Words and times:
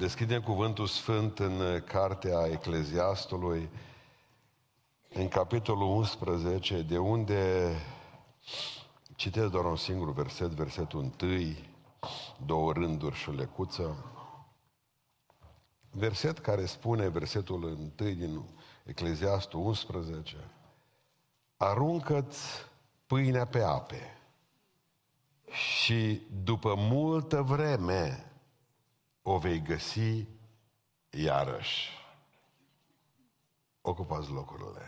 Deschidem 0.00 0.42
cuvântul 0.42 0.86
sfânt 0.86 1.38
în 1.38 1.82
cartea 1.84 2.46
Ecleziastului, 2.46 3.70
în 5.08 5.28
capitolul 5.28 5.88
11, 5.96 6.82
de 6.82 6.98
unde 6.98 7.72
citesc 9.16 9.50
doar 9.50 9.64
un 9.64 9.76
singur 9.76 10.12
verset, 10.12 10.48
versetul 10.48 11.12
1, 11.22 11.40
două 12.46 12.72
rânduri 12.72 13.16
și 13.16 13.28
o 13.28 13.32
lecuță. 13.32 14.04
Verset 15.90 16.38
care 16.38 16.64
spune, 16.64 17.08
versetul 17.08 17.62
1 17.62 17.74
din 17.96 18.44
Ecleziastul 18.84 19.60
11, 19.60 20.36
aruncă-ți 21.56 22.46
pâinea 23.06 23.44
pe 23.44 23.62
ape 23.62 24.18
și 25.50 26.20
după 26.44 26.74
multă 26.76 27.42
vreme 27.42 28.29
o 29.22 29.38
vei 29.38 29.62
găsi 29.62 30.26
iarăși. 31.10 31.98
Ocupați 33.80 34.30
locurile. 34.30 34.82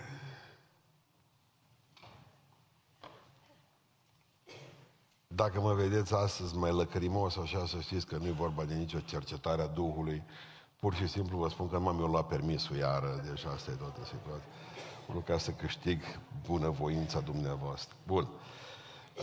Dacă 5.27 5.61
mă 5.61 5.75
vedeți 5.75 6.15
astăzi 6.15 6.57
mai 6.57 6.73
lăcrimos 6.73 7.37
așa, 7.37 7.67
să 7.67 7.81
știți 7.81 8.07
că 8.07 8.17
nu 8.17 8.27
e 8.27 8.31
vorba 8.31 8.65
de 8.65 8.75
nicio 8.75 9.01
cercetare 9.01 9.63
a 9.63 9.67
Duhului. 9.67 10.23
Pur 10.77 10.95
și 10.95 11.07
simplu 11.07 11.39
vă 11.39 11.49
spun 11.49 11.69
că 11.69 11.77
nu 11.77 11.83
m-am 11.83 11.99
luat 11.99 12.27
permisul 12.27 12.77
iară, 12.77 13.23
deci 13.25 13.45
asta 13.45 13.71
e 13.71 13.75
toată 13.75 14.05
situația. 14.05 14.49
Nu 15.07 15.21
ca 15.21 15.39
să 15.39 15.51
câștig 15.51 16.03
bunăvoința 16.47 17.21
dumneavoastră. 17.21 17.97
Bun. 18.07 18.29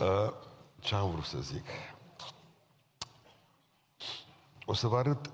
Uh, 0.00 0.32
ce 0.80 0.94
am 0.94 1.10
vrut 1.10 1.24
să 1.24 1.40
zic? 1.40 1.64
O 4.70 4.74
să 4.74 4.86
vă 4.86 4.96
arăt, 4.96 5.30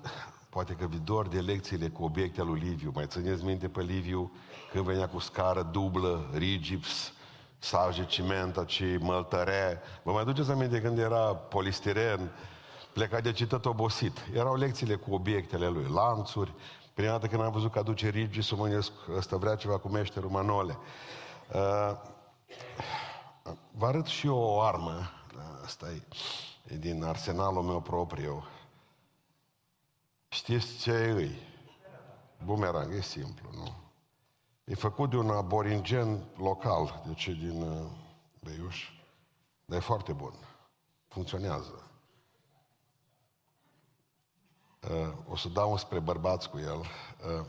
poate 0.49 0.73
că 0.73 0.87
vi 0.87 0.99
dor 0.99 1.29
de 1.29 1.41
lecțiile 1.41 1.89
cu 1.89 2.05
obiecte 2.05 2.43
lui 2.43 2.61
Liviu. 2.61 2.91
Mai 2.95 3.07
țineți 3.07 3.45
minte 3.45 3.69
pe 3.69 3.83
Liviu 3.83 4.33
când 4.73 4.85
venea 4.85 5.09
cu 5.09 5.19
scară 5.19 5.63
dublă, 5.63 6.31
rigips, 6.33 7.13
saje 7.59 8.05
ciment, 8.05 8.65
ci 8.67 8.83
măltăre. 9.01 9.81
Vă 10.03 10.13
mai 10.13 10.25
duceți 10.25 10.51
aminte 10.51 10.81
când 10.81 10.99
era 10.99 11.35
polistiren, 11.35 12.31
pleca 12.93 13.21
de 13.21 13.33
citat 13.33 13.65
obosit. 13.65 14.19
Erau 14.35 14.57
lecțiile 14.57 14.95
cu 14.95 15.15
obiectele 15.15 15.69
lui, 15.69 15.87
lanțuri. 15.93 16.55
Prima 16.95 17.11
dată 17.11 17.27
când 17.27 17.43
am 17.43 17.53
văzut 17.53 17.73
că 17.73 17.79
aduce 17.79 18.09
rigis, 18.09 18.51
mă 18.51 18.63
gândesc, 18.63 18.93
ăsta 19.17 19.37
vrea 19.37 19.55
ceva 19.55 19.79
cu 19.79 19.89
meșterul 19.89 20.31
Manole. 20.31 20.79
Uh, 21.53 21.97
vă 23.71 23.87
arăt 23.87 24.07
și 24.07 24.27
eu 24.27 24.37
o 24.37 24.61
armă, 24.61 25.11
asta 25.65 25.87
e, 25.91 26.03
e 26.75 26.77
din 26.77 27.05
arsenalul 27.05 27.63
meu 27.63 27.81
propriu. 27.81 28.45
Știți 30.37 30.79
ce 30.79 30.91
e 30.91 31.11
îi? 31.11 31.39
Bumerang, 32.45 32.93
e 32.93 33.01
simplu, 33.01 33.49
nu? 33.55 33.75
E 34.65 34.75
făcut 34.75 35.11
de 35.11 35.17
un 35.17 35.31
aborigen 35.31 36.25
local, 36.37 37.03
deci 37.07 37.29
din 37.29 37.63
uh, 37.63 37.87
Beiuș, 38.41 38.91
dar 39.65 39.79
e 39.79 39.81
foarte 39.81 40.13
bun. 40.13 40.33
Funcționează. 41.09 41.91
Uh, 44.91 45.13
o 45.29 45.37
să 45.37 45.49
dau 45.49 45.77
spre 45.77 45.99
bărbați 45.99 46.51
cu 46.51 46.59
el, 46.59 46.79
uh, 46.79 47.47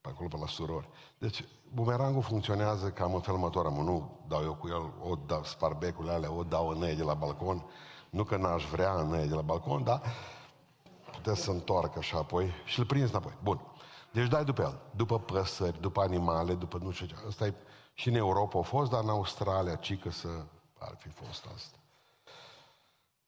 pe 0.00 0.08
acolo 0.08 0.28
pe 0.28 0.36
la 0.36 0.46
surori. 0.46 0.88
Deci, 1.18 1.44
bumerangul 1.74 2.22
funcționează 2.22 2.90
cam 2.90 3.14
în 3.14 3.20
felul 3.20 3.38
următor. 3.38 3.70
Nu 3.70 4.24
dau 4.28 4.42
eu 4.42 4.54
cu 4.54 4.68
el, 4.68 5.10
o 5.10 5.14
dau, 5.26 5.44
spar 5.44 5.72
becurile 5.72 6.12
alea, 6.12 6.32
o 6.32 6.42
dau 6.42 6.68
în 6.68 6.80
de 6.80 7.02
la 7.02 7.14
balcon. 7.14 7.64
Nu 8.10 8.24
că 8.24 8.36
n-aș 8.36 8.64
vrea 8.64 8.92
în 8.92 9.28
de 9.28 9.34
la 9.34 9.42
balcon, 9.42 9.84
dar 9.84 10.02
putea 11.26 11.44
să 11.44 11.50
întoarcă 11.50 11.98
așa 11.98 12.18
apoi 12.18 12.52
și 12.64 12.78
îl 12.78 12.84
prinzi 12.84 13.10
înapoi. 13.10 13.36
Bun. 13.42 13.60
Deci 14.12 14.28
dai 14.28 14.44
după 14.44 14.62
el. 14.62 14.80
După 14.90 15.18
păsări, 15.18 15.80
după 15.80 16.00
animale, 16.00 16.54
după 16.54 16.78
nu 16.82 16.90
știu 16.90 17.06
ce. 17.06 17.14
Asta 17.28 17.46
e 17.46 17.54
și 17.94 18.08
în 18.08 18.14
Europa 18.14 18.58
a 18.58 18.62
fost, 18.62 18.90
dar 18.90 19.02
în 19.02 19.08
Australia, 19.08 19.74
ci 19.74 19.98
că 19.98 20.10
să 20.10 20.28
ar 20.78 20.94
fi 20.98 21.08
fost 21.08 21.46
asta. 21.54 21.76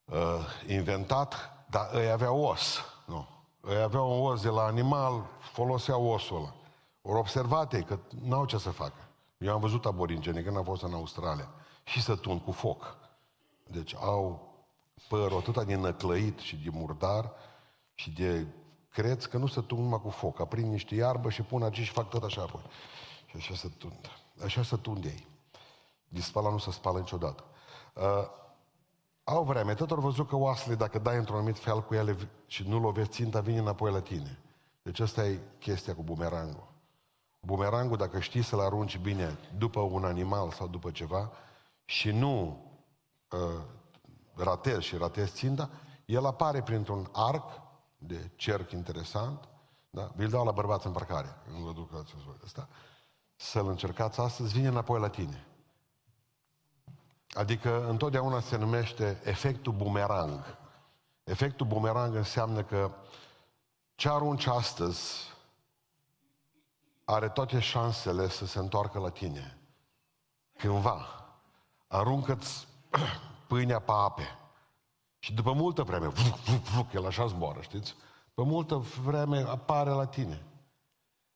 Uh, 0.04 0.70
inventat, 0.70 1.34
dar 1.70 1.88
îi 1.92 2.10
avea 2.10 2.32
os. 2.32 2.78
Nu. 3.04 3.28
Îi 3.60 3.82
avea 3.82 4.00
un 4.00 4.26
os 4.26 4.42
de 4.42 4.48
la 4.48 4.62
animal, 4.62 5.24
folosea 5.40 5.96
osul 5.96 6.36
ăla. 6.36 6.54
Ori 7.02 7.18
observate 7.18 7.80
că 7.80 7.98
n-au 8.22 8.44
ce 8.44 8.58
să 8.58 8.70
facă. 8.70 9.08
Eu 9.38 9.52
am 9.52 9.60
văzut 9.60 9.86
aborigene 9.86 10.40
când 10.40 10.56
am 10.56 10.64
fost 10.64 10.82
în 10.82 10.92
Australia. 10.92 11.48
Și 11.84 12.02
să 12.02 12.16
tun 12.16 12.38
cu 12.38 12.52
foc. 12.52 12.96
Deci 13.66 13.94
au 13.94 14.52
părul 15.08 15.38
atâta 15.38 15.64
de 15.64 15.74
năclăit 15.74 16.38
și 16.38 16.56
de 16.56 16.70
murdar, 16.72 17.32
și 17.98 18.10
de 18.10 18.46
creți 18.88 19.28
că 19.28 19.36
nu 19.36 19.46
se 19.46 19.60
tund 19.60 19.82
numai 19.82 20.00
cu 20.00 20.08
foc. 20.08 20.40
Aprind 20.40 20.70
niște 20.70 20.94
iarbă 20.94 21.30
și 21.30 21.42
pun 21.42 21.62
aici 21.62 21.80
și 21.80 21.90
fac 21.90 22.08
tot 22.08 22.22
așa 22.22 22.42
apoi. 22.42 22.62
Și 23.26 23.36
așa 23.36 23.54
se 23.54 23.68
tund. 23.68 24.10
Așa 24.44 24.62
se 24.62 24.76
tund 24.76 25.04
ei. 25.04 25.26
Dispala 26.08 26.50
nu 26.50 26.58
se 26.58 26.70
spală 26.70 26.98
niciodată. 26.98 27.44
Uh, 27.94 28.02
au 29.24 29.44
vreme, 29.44 29.74
tot 29.74 29.90
au 29.90 30.00
văzut 30.00 30.28
că 30.28 30.36
oasele, 30.36 30.74
dacă 30.74 30.98
dai 30.98 31.16
într-un 31.16 31.36
anumit 31.36 31.58
fel 31.58 31.82
cu 31.82 31.94
ele 31.94 32.16
și 32.46 32.68
nu 32.68 32.80
lovești 32.80 33.12
ținta, 33.12 33.40
vine 33.40 33.58
înapoi 33.58 33.92
la 33.92 34.00
tine. 34.00 34.38
Deci 34.82 35.00
asta 35.00 35.26
e 35.26 35.40
chestia 35.58 35.94
cu 35.94 36.02
bumerangul. 36.02 36.66
Bumerangul, 37.40 37.96
dacă 37.96 38.20
știi 38.20 38.42
să-l 38.42 38.60
arunci 38.60 38.98
bine 38.98 39.38
după 39.56 39.80
un 39.80 40.04
animal 40.04 40.50
sau 40.50 40.66
după 40.66 40.90
ceva 40.90 41.30
și 41.84 42.10
nu 42.10 42.64
uh, 43.30 43.64
ratezi 44.34 44.86
și 44.86 44.96
ratezi 44.96 45.32
ținta, 45.32 45.70
el 46.04 46.26
apare 46.26 46.62
printr-un 46.62 47.08
arc 47.12 47.66
de 47.98 48.30
cerc 48.36 48.70
interesant, 48.70 49.48
da? 49.90 50.12
Vi-l 50.16 50.28
dau 50.28 50.44
la 50.44 50.50
bărbați 50.50 50.86
în 50.86 50.92
parcare, 50.92 51.36
nu 51.52 51.58
vă 51.58 51.72
duc 51.72 51.90
asta. 52.44 52.68
Să-l 53.36 53.68
încercați 53.68 54.20
astăzi, 54.20 54.52
vine 54.52 54.68
înapoi 54.68 55.00
la 55.00 55.08
tine. 55.08 55.46
Adică 57.30 57.88
întotdeauna 57.88 58.40
se 58.40 58.56
numește 58.56 59.20
efectul 59.24 59.72
bumerang. 59.72 60.58
Efectul 61.24 61.66
bumerang 61.66 62.14
înseamnă 62.14 62.62
că 62.62 62.90
ce 63.94 64.08
arunci 64.08 64.46
astăzi 64.46 65.32
are 67.04 67.28
toate 67.28 67.58
șansele 67.58 68.28
să 68.28 68.46
se 68.46 68.58
întoarcă 68.58 68.98
la 68.98 69.10
tine. 69.10 69.58
Cândva. 70.56 71.06
Aruncă-ți 71.86 72.68
pâinea 73.48 73.78
pe 73.78 73.92
ape. 73.94 74.38
Și 75.18 75.34
după 75.34 75.52
multă 75.52 75.82
vreme, 75.82 76.06
vuc, 76.06 76.36
vuc, 76.36 76.62
vuc, 76.62 76.92
el 76.92 77.06
așa 77.06 77.26
zboară, 77.26 77.60
știți? 77.60 77.94
Pe 78.34 78.42
multă 78.42 78.74
vreme 78.76 79.38
apare 79.38 79.90
la 79.90 80.06
tine. 80.06 80.42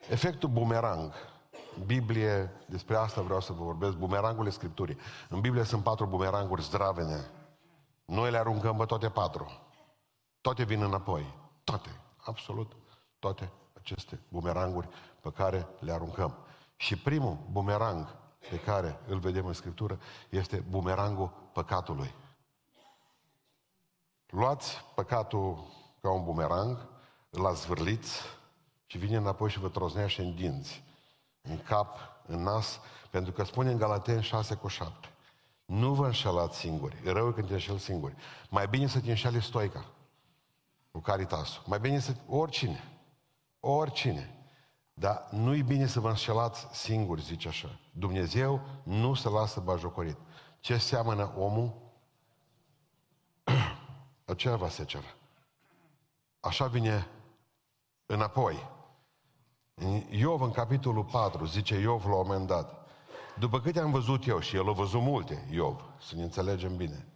Efectul 0.08 0.48
bumerang. 0.48 1.12
Biblie, 1.86 2.50
despre 2.66 2.96
asta 2.96 3.20
vreau 3.20 3.40
să 3.40 3.52
vă 3.52 3.64
vorbesc, 3.64 3.96
bumerangul 3.96 4.50
Scripturii. 4.50 4.98
În 5.28 5.40
Biblie 5.40 5.62
sunt 5.62 5.82
patru 5.82 6.06
bumeranguri 6.06 6.62
zdravene. 6.62 7.30
Noi 8.04 8.30
le 8.30 8.38
aruncăm 8.38 8.76
pe 8.76 8.84
toate 8.84 9.08
patru. 9.08 9.50
Toate 10.40 10.64
vin 10.64 10.82
înapoi. 10.82 11.34
Toate, 11.64 12.00
absolut 12.24 12.72
toate 13.18 13.52
aceste 13.72 14.20
bumeranguri 14.28 14.88
pe 15.20 15.30
care 15.30 15.66
le 15.78 15.92
aruncăm. 15.92 16.34
Și 16.76 16.96
primul 16.96 17.38
bumerang 17.50 18.16
pe 18.50 18.60
care 18.60 19.00
îl 19.06 19.18
vedem 19.18 19.46
în 19.46 19.52
Scriptură 19.52 19.98
este 20.28 20.64
bumerangul 20.70 21.32
păcatului. 21.52 22.14
Luați 24.32 24.84
păcatul 24.94 25.64
ca 26.00 26.10
un 26.10 26.24
bumerang, 26.24 26.88
îl 27.30 27.46
azvârliți 27.46 28.20
și 28.86 28.98
vine 28.98 29.16
înapoi 29.16 29.50
și 29.50 29.58
vă 29.58 29.68
troznește 29.68 30.22
în 30.22 30.34
dinți, 30.34 30.82
în 31.40 31.58
cap, 31.58 31.98
în 32.26 32.42
nas, 32.42 32.80
pentru 33.10 33.32
că 33.32 33.44
spune 33.44 33.70
în 33.70 33.76
Galaten 33.76 34.20
6 34.20 34.54
cu 34.54 34.68
7. 34.68 35.08
Nu 35.64 35.94
vă 35.94 36.06
înșelați 36.06 36.58
singuri. 36.58 37.02
E 37.04 37.10
rău 37.10 37.32
când 37.32 37.46
te 37.46 37.52
înșel 37.52 37.78
singuri. 37.78 38.14
Mai 38.50 38.68
bine 38.68 38.86
să 38.86 39.00
te 39.00 39.08
înșele 39.08 39.40
stoica 39.40 39.84
cu 40.90 40.98
caritasul. 40.98 41.62
Mai 41.66 41.80
bine 41.80 41.98
să... 41.98 42.14
Oricine. 42.26 42.84
Oricine. 43.60 44.46
Dar 44.94 45.28
nu-i 45.30 45.62
bine 45.62 45.86
să 45.86 46.00
vă 46.00 46.08
înșelați 46.08 46.66
singuri, 46.70 47.22
zice 47.22 47.48
așa. 47.48 47.78
Dumnezeu 47.90 48.60
nu 48.82 49.14
se 49.14 49.28
lasă 49.28 49.60
bajocorit. 49.60 50.16
Ce 50.60 50.76
seamănă 50.76 51.32
omul, 51.36 51.81
aceea 54.32 54.56
va 54.56 54.68
seceră. 54.68 55.14
Așa 56.40 56.66
vine 56.66 57.08
înapoi. 58.06 58.70
Iov, 60.10 60.40
în 60.40 60.50
capitolul 60.50 61.04
4, 61.04 61.44
zice 61.44 61.78
Iov 61.78 62.04
la 62.04 62.14
un 62.14 62.26
moment 62.26 62.46
dat, 62.46 62.88
după 63.38 63.60
câte 63.60 63.80
am 63.80 63.90
văzut 63.90 64.26
eu, 64.26 64.40
și 64.40 64.56
el 64.56 64.68
a 64.68 64.72
văzut 64.72 65.00
multe, 65.00 65.48
Iov, 65.50 65.84
să 66.00 66.16
ne 66.16 66.22
înțelegem 66.22 66.76
bine, 66.76 67.06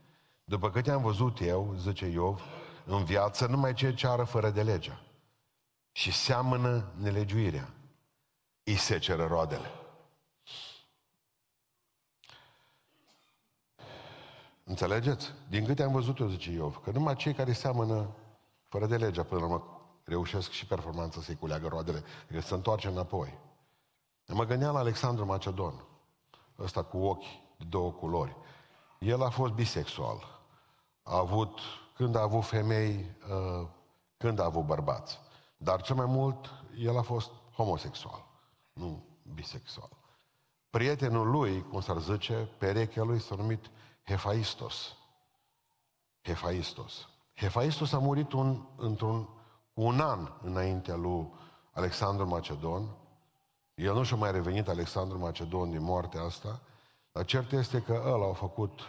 după 0.44 0.70
câte 0.70 0.90
am 0.90 1.02
văzut 1.02 1.40
eu, 1.40 1.74
zice 1.78 2.06
Iov, 2.06 2.40
în 2.84 3.04
viață 3.04 3.46
numai 3.46 3.74
ce 3.74 3.94
ceară 3.94 4.24
fără 4.24 4.50
de 4.50 4.62
legea 4.62 5.00
și 5.92 6.12
seamănă 6.12 6.92
nelegiuirea, 6.96 7.74
îi 8.64 8.76
se 8.76 8.98
ceră 8.98 9.26
roadele. 9.26 9.70
Înțelegeți? 14.68 15.32
Din 15.48 15.64
câte 15.64 15.82
am 15.82 15.92
văzut 15.92 16.18
eu, 16.18 16.28
zice 16.28 16.50
Iov, 16.50 16.80
că 16.84 16.90
numai 16.90 17.14
cei 17.14 17.34
care 17.34 17.52
seamănă 17.52 18.06
fără 18.68 18.86
de 18.86 18.96
legea, 18.96 19.22
până 19.22 19.40
la 19.40 19.46
urmă, 19.46 19.80
reușesc 20.04 20.50
și 20.50 20.66
performanța 20.66 21.20
să-i 21.20 21.36
culeagă 21.36 21.68
roadele, 21.68 22.02
că 22.28 22.40
se 22.40 22.54
întoarce 22.54 22.88
înapoi. 22.88 23.38
Mă 24.26 24.44
gândeam 24.44 24.72
la 24.72 24.78
Alexandru 24.78 25.24
Macedon, 25.24 25.84
ăsta 26.58 26.82
cu 26.82 26.98
ochi 26.98 27.24
de 27.58 27.64
două 27.68 27.92
culori. 27.92 28.36
El 28.98 29.22
a 29.22 29.30
fost 29.30 29.52
bisexual. 29.52 30.40
A 31.02 31.18
avut, 31.18 31.58
când 31.94 32.16
a 32.16 32.22
avut 32.22 32.44
femei, 32.44 33.16
uh, 33.30 33.68
când 34.16 34.38
a 34.38 34.44
avut 34.44 34.64
bărbați. 34.64 35.18
Dar 35.56 35.82
cel 35.82 35.96
mai 35.96 36.06
mult, 36.06 36.50
el 36.78 36.98
a 36.98 37.02
fost 37.02 37.30
homosexual, 37.52 38.26
nu 38.72 39.04
bisexual. 39.34 39.90
Prietenul 40.70 41.30
lui, 41.30 41.62
cum 41.62 41.80
s-ar 41.80 41.98
zice, 41.98 42.48
perechea 42.58 43.02
lui 43.02 43.20
s-a 43.20 43.34
numit 43.34 43.70
Hefaistos. 44.06 44.96
Hefaistos. 46.22 47.08
Hefaistos 47.34 47.92
a 47.92 47.98
murit 47.98 48.32
un, 48.32 48.66
într-un 48.76 49.28
un 49.74 50.00
an 50.00 50.32
înaintea 50.42 50.96
lui 50.96 51.32
Alexandru 51.72 52.26
Macedon. 52.26 52.96
El 53.74 53.94
nu 53.94 54.02
și-a 54.02 54.16
mai 54.16 54.32
revenit 54.32 54.68
Alexandru 54.68 55.18
Macedon 55.18 55.70
din 55.70 55.82
moartea 55.82 56.22
asta, 56.22 56.60
dar 57.12 57.24
cert 57.24 57.52
este 57.52 57.82
că 57.82 58.02
ăla 58.06 58.28
a 58.28 58.32
făcut 58.32 58.80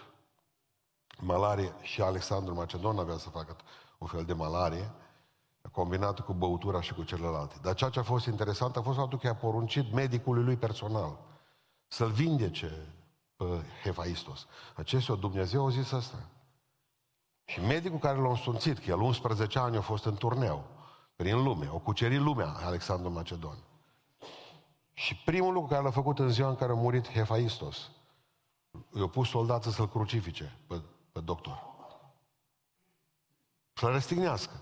malarie 1.19 1.73
și 1.81 2.01
Alexandru 2.01 2.53
Macedon 2.53 2.99
avea 2.99 3.17
să 3.17 3.29
facă 3.29 3.55
un 3.97 4.07
fel 4.07 4.25
de 4.25 4.33
malarie, 4.33 4.91
combinată 5.71 6.21
cu 6.21 6.33
băutura 6.33 6.81
și 6.81 6.93
cu 6.93 7.03
celelalte. 7.03 7.55
Dar 7.61 7.73
ceea 7.73 7.89
ce 7.89 7.99
a 7.99 8.03
fost 8.03 8.25
interesant 8.25 8.75
a 8.75 8.81
fost 8.81 8.97
faptul 8.97 9.19
că 9.19 9.27
a 9.27 9.35
poruncit 9.35 9.93
medicului 9.93 10.43
lui 10.43 10.57
personal 10.57 11.19
să-l 11.87 12.11
vindece 12.11 12.96
pe 13.37 13.65
Hefaistos. 13.83 14.47
Acestea 14.75 15.15
Dumnezeu 15.15 15.65
a 15.65 15.69
zis 15.69 15.91
asta. 15.91 16.29
Și 17.45 17.59
medicul 17.59 17.99
care 17.99 18.19
l-a 18.19 18.29
însunțit, 18.29 18.77
că 18.77 18.89
el 18.89 18.99
11 18.99 19.59
ani 19.59 19.77
a 19.77 19.81
fost 19.81 20.05
în 20.05 20.15
turneu, 20.15 20.65
prin 21.15 21.43
lume, 21.43 21.69
o 21.69 21.79
cucerit 21.79 22.19
lumea, 22.19 22.47
Alexandru 22.47 23.11
Macedon. 23.11 23.57
Și 24.93 25.15
primul 25.15 25.53
lucru 25.53 25.69
care 25.69 25.83
l-a 25.83 25.91
făcut 25.91 26.19
în 26.19 26.29
ziua 26.29 26.49
în 26.49 26.55
care 26.55 26.71
a 26.71 26.75
murit 26.75 27.11
Hefaistos, 27.11 27.91
i-a 28.93 29.07
pus 29.07 29.29
soldații 29.29 29.71
să-l 29.71 29.89
crucifice 29.89 30.57
pe, 30.67 30.81
pe 31.11 31.19
doctor. 31.19 31.65
Să-l 33.73 33.91
răstignească. 33.91 34.61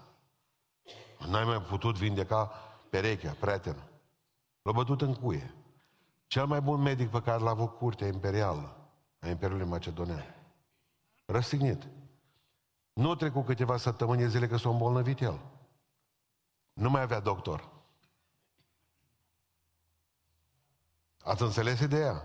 N-ai 1.28 1.44
mai 1.44 1.62
putut 1.62 1.98
vindeca 1.98 2.52
perechea, 2.90 3.36
prietenă. 3.40 3.84
L-a 4.62 4.72
bătut 4.72 5.02
în 5.02 5.14
cuie. 5.14 5.54
Cel 6.36 6.46
mai 6.46 6.62
bun 6.62 6.82
medic 6.82 7.10
pe 7.10 7.22
care 7.22 7.44
l-a 7.44 7.50
avut 7.50 7.78
curtea 7.78 8.08
imperială 8.08 8.76
a 9.20 9.28
Imperiului 9.28 9.66
Macedonian. 9.66 10.36
Răstignit. 11.26 11.88
Nu 12.94 13.16
trecu 13.16 13.42
câteva 13.42 13.78
săptămâni 13.78 14.30
zile 14.30 14.48
că 14.48 14.58
s-a 14.58 14.70
îmbolnăvit 14.70 15.22
el. 15.22 15.40
Nu 16.74 16.90
mai 16.90 17.02
avea 17.02 17.20
doctor. 17.20 17.70
Ați 21.24 21.42
înțeles 21.42 21.80
ideea? 21.80 22.24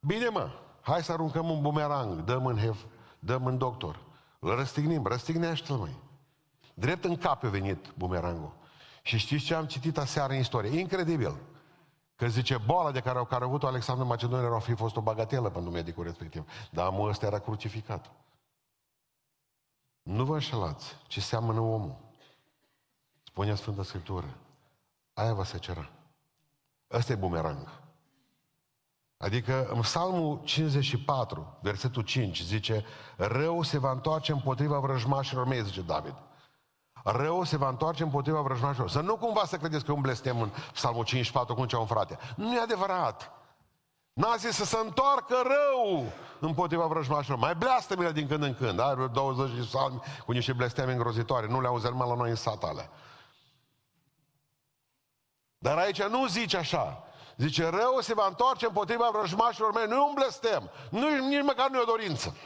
Bine 0.00 0.28
mă, 0.28 0.50
hai 0.80 1.02
să 1.02 1.12
aruncăm 1.12 1.50
un 1.50 1.62
bumerang, 1.62 2.20
dăm 2.20 2.46
în, 2.46 2.56
hef, 2.56 2.84
dăm 3.18 3.46
în 3.46 3.58
doctor. 3.58 4.02
Îl 4.38 4.54
răstignim, 4.54 5.06
răstignește-l 5.06 5.76
mai. 5.76 5.96
Drept 6.74 7.04
în 7.04 7.16
cap 7.16 7.44
a 7.44 7.48
venit 7.48 7.92
bumerangul. 7.96 8.56
Și 9.02 9.18
știți 9.18 9.44
ce 9.44 9.54
am 9.54 9.66
citit 9.66 9.98
aseară 9.98 10.32
în 10.32 10.38
istorie? 10.38 10.78
Incredibil. 10.78 11.48
Că 12.20 12.28
zice, 12.28 12.58
boala 12.58 12.90
de 12.90 13.00
care, 13.00 13.18
au 13.18 13.24
care 13.24 13.44
a 13.44 13.46
avut-o 13.46 13.66
Alexandru 13.66 14.06
Macedon 14.06 14.52
ar 14.52 14.60
fi 14.60 14.74
fost 14.74 14.96
o 14.96 15.00
bagatelă 15.00 15.50
pentru 15.50 15.70
medicul 15.70 16.04
respectiv. 16.04 16.50
Dar 16.70 16.88
omul 16.88 17.08
ăsta 17.08 17.26
era 17.26 17.38
crucificat. 17.38 18.10
Nu 20.02 20.24
vă 20.24 20.34
înșelați 20.34 20.96
ce 21.06 21.20
seamănă 21.20 21.60
omul. 21.60 21.96
Spune 23.22 23.54
Sfânta 23.54 23.82
Scriptură. 23.82 24.36
Aia 25.14 25.34
va 25.34 25.44
se 25.44 25.58
cera. 25.58 25.90
Ăsta 26.90 27.12
e 27.12 27.16
bumerang. 27.16 27.68
Adică 29.16 29.68
în 29.68 29.80
Psalmul 29.80 30.40
54, 30.44 31.58
versetul 31.60 32.02
5, 32.02 32.42
zice 32.42 32.84
Rău 33.16 33.62
se 33.62 33.78
va 33.78 33.90
întoarce 33.90 34.32
împotriva 34.32 34.78
vrăjmașilor 34.78 35.46
mei, 35.46 35.64
zice 35.64 35.82
David. 35.82 36.14
Rău 37.04 37.44
se 37.44 37.56
va 37.56 37.68
întoarce 37.68 38.02
împotriva 38.02 38.40
vrăjmașilor. 38.40 38.90
Să 38.90 39.00
nu 39.00 39.16
cumva 39.16 39.44
să 39.44 39.56
credeți 39.56 39.84
că 39.84 39.92
un 39.92 40.00
blestem 40.00 40.40
în 40.40 40.50
Psalmul 40.72 41.04
54 41.04 41.54
cum 41.54 41.66
cea 41.66 41.78
un 41.78 41.86
frate. 41.86 42.18
Nu 42.36 42.54
e 42.54 42.60
adevărat. 42.60 43.32
N-a 44.12 44.36
zis 44.36 44.54
să 44.54 44.64
se 44.64 44.78
întoarcă 44.78 45.34
rău 45.42 46.12
împotriva 46.40 46.86
vrăjmașilor. 46.86 47.38
Mai 47.38 47.54
bleastă 47.54 47.96
mine 47.96 48.12
din 48.12 48.26
când 48.26 48.42
în 48.42 48.54
când. 48.54 48.80
Are 48.80 49.06
20 49.06 49.54
de 49.54 49.60
psalmi 49.60 50.02
cu 50.26 50.32
niște 50.32 50.52
blesteme 50.52 50.92
îngrozitoare. 50.92 51.46
Nu 51.46 51.60
le 51.60 51.66
auzi 51.66 51.86
numai 51.86 52.08
la 52.08 52.14
noi 52.14 52.30
în 52.30 52.36
sat 52.36 52.62
alea. 52.62 52.90
Dar 55.58 55.78
aici 55.78 56.02
nu 56.02 56.26
zice 56.26 56.56
așa. 56.56 57.04
Zice, 57.36 57.68
rău 57.68 57.98
se 58.00 58.14
va 58.14 58.26
întoarce 58.26 58.66
împotriva 58.66 59.10
vrăjmașilor 59.12 59.72
mei. 59.72 59.86
Nu 59.86 59.94
e 59.94 59.98
un 59.98 60.14
blestem. 60.14 60.70
Nu, 60.90 61.26
nici 61.28 61.42
măcar 61.42 61.68
nu 61.68 61.78
e 61.78 61.82
o 61.82 61.84
dorință. 61.84 62.36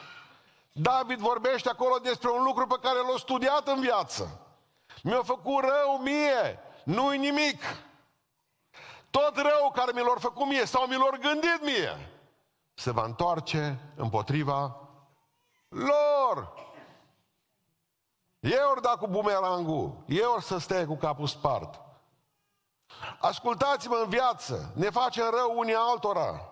David 0.73 1.19
vorbește 1.19 1.69
acolo 1.69 1.97
despre 2.03 2.31
un 2.31 2.43
lucru 2.43 2.67
pe 2.67 2.79
care 2.83 2.99
l-a 2.99 3.19
studiat 3.19 3.69
în 3.69 3.81
viață. 3.81 4.44
Mi-a 5.05 5.23
făcut 5.23 5.61
rău 5.61 5.99
mie. 6.03 6.59
Nu-i 6.85 7.19
nimic. 7.19 7.63
Tot 9.11 9.37
rău 9.37 9.71
care 9.75 9.93
mi 9.95 10.01
l-a 10.01 10.15
făcut 10.19 10.47
mie 10.47 10.65
sau 10.65 10.87
mi 10.87 10.97
l-a 10.97 11.17
gândit 11.21 11.63
mie 11.63 12.09
se 12.75 12.91
va 12.91 13.05
întoarce 13.05 13.93
împotriva 13.97 14.77
lor. 15.69 16.53
Ei 18.41 18.63
ori 18.71 18.83
da 18.83 18.97
cu 18.99 19.07
bumerangul, 19.07 20.05
ei 20.07 20.25
ori 20.25 20.43
să 20.43 20.59
stea 20.59 20.87
cu 20.87 20.97
capul 20.97 21.27
spart. 21.27 21.81
Ascultați-mă 23.21 24.01
în 24.03 24.09
viață, 24.09 24.73
ne 24.75 24.91
facem 24.91 25.31
rău 25.31 25.59
unii 25.59 25.75
altora. 25.75 26.49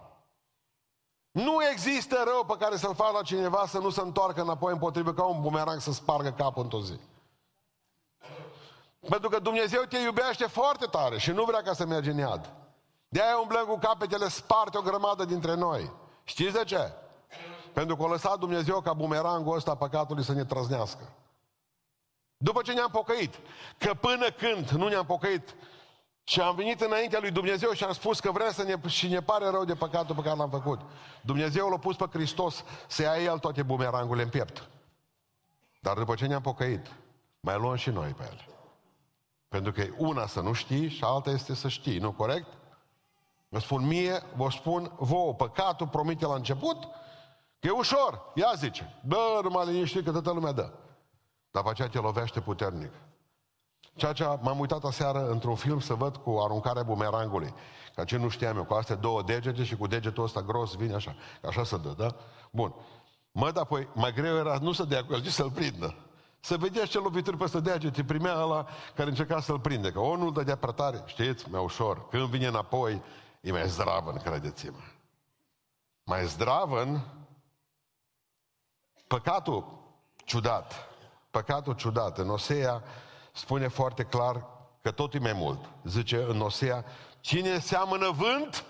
Nu 1.30 1.64
există 1.64 2.22
rău 2.26 2.44
pe 2.44 2.56
care 2.58 2.76
să-l 2.76 2.94
facă 2.94 3.12
la 3.12 3.22
cineva 3.22 3.66
să 3.66 3.78
nu 3.78 3.90
se 3.90 4.00
întoarcă 4.00 4.40
înapoi 4.40 4.72
împotrivă 4.72 5.12
ca 5.12 5.24
un 5.24 5.40
bumerang 5.40 5.80
să 5.80 5.92
spargă 5.92 6.32
capul 6.32 6.62
într-o 6.62 6.80
zi. 6.80 7.00
Pentru 9.08 9.28
că 9.28 9.38
Dumnezeu 9.38 9.82
te 9.82 9.98
iubește 9.98 10.46
foarte 10.46 10.86
tare 10.86 11.18
și 11.18 11.30
nu 11.30 11.44
vrea 11.44 11.62
ca 11.62 11.72
să 11.72 11.86
mergi 11.86 12.10
în 12.10 12.16
iad. 12.16 12.52
De-aia 13.08 13.38
umblăm 13.38 13.64
cu 13.64 13.78
capetele 13.78 14.28
sparte 14.28 14.78
o 14.78 14.80
grămadă 14.80 15.24
dintre 15.24 15.54
noi. 15.54 15.92
Știți 16.24 16.52
de 16.52 16.64
ce? 16.64 16.92
Pentru 17.72 17.96
că 17.96 18.02
a 18.04 18.08
lăsat 18.08 18.38
Dumnezeu 18.38 18.80
ca 18.80 18.92
bumerangul 18.92 19.56
ăsta 19.56 19.74
păcatului 19.74 20.24
să 20.24 20.32
ne 20.32 20.44
trăznească. 20.44 21.12
După 22.36 22.62
ce 22.62 22.72
ne-am 22.72 22.90
pocăit. 22.90 23.34
Că 23.78 23.94
până 23.94 24.30
când 24.30 24.68
nu 24.68 24.88
ne-am 24.88 25.06
pocăit 25.06 25.54
și 26.24 26.40
am 26.40 26.54
venit 26.54 26.80
înaintea 26.80 27.20
lui 27.20 27.30
Dumnezeu 27.30 27.72
și 27.72 27.84
am 27.84 27.92
spus 27.92 28.20
că 28.20 28.30
vrea 28.30 28.52
să 28.52 28.62
ne, 28.62 28.88
și 28.88 29.08
ne 29.08 29.20
pare 29.22 29.48
rău 29.50 29.64
de 29.64 29.74
păcatul 29.74 30.14
pe 30.14 30.22
care 30.22 30.36
l-am 30.36 30.50
făcut. 30.50 30.80
Dumnezeu 31.20 31.68
l-a 31.68 31.78
pus 31.78 31.96
pe 31.96 32.06
Hristos 32.12 32.64
să 32.86 33.02
ia 33.02 33.16
El 33.16 33.38
toate 33.38 33.62
bumerangurile 33.62 34.22
în 34.22 34.30
piept. 34.30 34.68
Dar 35.80 35.96
după 35.96 36.14
ce 36.14 36.26
ne-am 36.26 36.40
pocăit, 36.40 36.86
mai 37.40 37.58
luăm 37.58 37.76
și 37.76 37.90
noi 37.90 38.08
pe 38.08 38.22
ele. 38.22 38.46
Pentru 39.52 39.72
că 39.72 39.84
una 39.96 40.26
să 40.26 40.40
nu 40.40 40.52
știi 40.52 40.88
și 40.88 41.04
alta 41.04 41.30
este 41.30 41.54
să 41.54 41.68
știi, 41.68 41.98
nu 41.98 42.12
corect? 42.12 42.46
Vă 43.48 43.58
spun 43.58 43.86
mie, 43.86 44.22
vă 44.36 44.50
spun 44.50 44.92
vouă, 44.98 45.34
păcatul 45.34 45.88
promite 45.88 46.26
la 46.26 46.34
început, 46.34 46.76
că 47.58 47.66
e 47.66 47.70
ușor. 47.70 48.32
Ia 48.34 48.52
zice, 48.56 49.00
dă 49.04 49.40
numai 49.42 49.66
liniște 49.66 50.02
că 50.02 50.10
toată 50.10 50.30
lumea 50.32 50.52
dă. 50.52 50.72
Dar 51.50 51.62
pe 51.62 51.68
aceea 51.68 51.88
te 51.88 51.98
lovește 51.98 52.40
puternic. 52.40 52.92
Ceea 53.94 54.12
ce 54.12 54.24
m-am 54.40 54.58
uitat 54.58 54.84
aseară 54.84 55.30
într-un 55.30 55.54
film 55.54 55.80
să 55.80 55.94
văd 55.94 56.16
cu 56.16 56.38
aruncarea 56.44 56.82
bumerangului. 56.82 57.54
Ca 57.94 58.04
ce 58.04 58.16
nu 58.16 58.28
știam 58.28 58.56
eu, 58.56 58.64
cu 58.64 58.74
astea 58.74 58.96
două 58.96 59.22
degete 59.22 59.64
și 59.64 59.76
cu 59.76 59.86
degetul 59.86 60.24
ăsta 60.24 60.42
gros 60.42 60.74
vine 60.74 60.94
așa. 60.94 61.14
Așa 61.42 61.64
să 61.64 61.76
dă, 61.76 61.94
da? 61.96 62.14
Bun. 62.50 62.74
Mă, 63.32 63.50
dar 63.50 63.62
apoi 63.62 63.88
mai 63.94 64.12
greu 64.12 64.36
era 64.36 64.58
nu 64.60 64.72
să 64.72 64.84
dea 64.84 65.04
cu 65.04 65.12
el, 65.12 65.22
ci 65.22 65.30
să-l 65.30 65.50
prindă. 65.50 65.94
Să 66.44 66.56
vedeți 66.56 66.90
ce 66.90 66.98
lovituri 66.98 67.36
peste 67.36 67.60
degete 67.60 68.04
primea 68.04 68.42
ăla 68.42 68.66
care 68.94 69.08
încerca 69.08 69.40
să-l 69.40 69.60
prinde. 69.60 69.92
Că 69.92 69.98
o 69.98 70.16
nu-l 70.16 70.32
dădea 70.32 70.56
prea 70.56 70.72
tare, 70.72 71.02
știți, 71.06 71.50
mai 71.50 71.62
ușor. 71.62 72.08
Când 72.08 72.28
vine 72.28 72.46
înapoi, 72.46 73.02
e 73.40 73.52
mai 73.52 73.68
zdravă, 73.68 74.12
credeți-mă. 74.12 74.78
Mai 76.04 76.26
zdravă 76.26 77.06
păcatul 79.06 79.64
ciudat. 80.24 80.88
Păcatul 81.30 81.74
ciudat. 81.74 82.18
În 82.18 82.30
Osea 82.30 82.82
spune 83.32 83.68
foarte 83.68 84.02
clar 84.02 84.46
că 84.80 84.90
tot 84.90 85.14
e 85.14 85.18
mai 85.18 85.32
mult. 85.32 85.68
Zice 85.84 86.22
în 86.22 86.40
Osea, 86.40 86.84
cine 87.20 87.58
seamănă 87.58 88.10
vânt, 88.10 88.64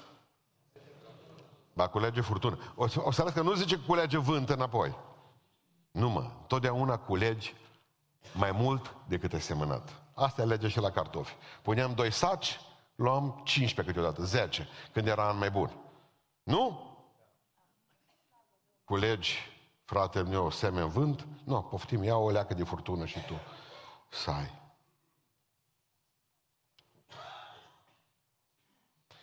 va 1.72 1.88
culege 1.88 2.20
furtună. 2.20 2.58
O, 2.74 2.86
o 2.96 3.10
să 3.10 3.20
arăt 3.20 3.32
că 3.32 3.42
nu 3.42 3.54
zice 3.54 3.74
că 3.74 3.82
culege 3.86 4.18
vânt 4.18 4.48
înapoi. 4.48 4.96
Nu 5.90 6.10
mă, 6.10 6.30
totdeauna 6.46 6.98
culegi 6.98 7.54
mai 8.34 8.50
mult 8.50 8.94
decât 9.08 9.32
ai 9.32 9.40
semănat. 9.40 10.02
Asta 10.14 10.42
e 10.42 10.44
legea 10.44 10.68
și 10.68 10.78
la 10.78 10.90
cartofi. 10.90 11.34
Puneam 11.62 11.94
doi 11.94 12.12
saci, 12.12 12.60
luam 12.94 13.40
15 13.44 13.94
câteodată, 13.94 14.24
10, 14.24 14.68
când 14.92 15.06
era 15.06 15.28
an 15.28 15.38
mai 15.38 15.50
bun. 15.50 15.70
Nu? 16.42 16.90
Culegi, 18.84 19.36
frate 19.84 20.22
meu, 20.22 20.50
semen 20.50 20.88
vânt? 20.88 21.26
Nu, 21.44 21.62
poftim, 21.62 22.02
ia 22.02 22.16
o 22.16 22.30
leacă 22.30 22.54
de 22.54 22.64
furtună 22.64 23.06
și 23.06 23.24
tu 23.24 23.34
să 24.08 24.30
ai. 24.30 24.60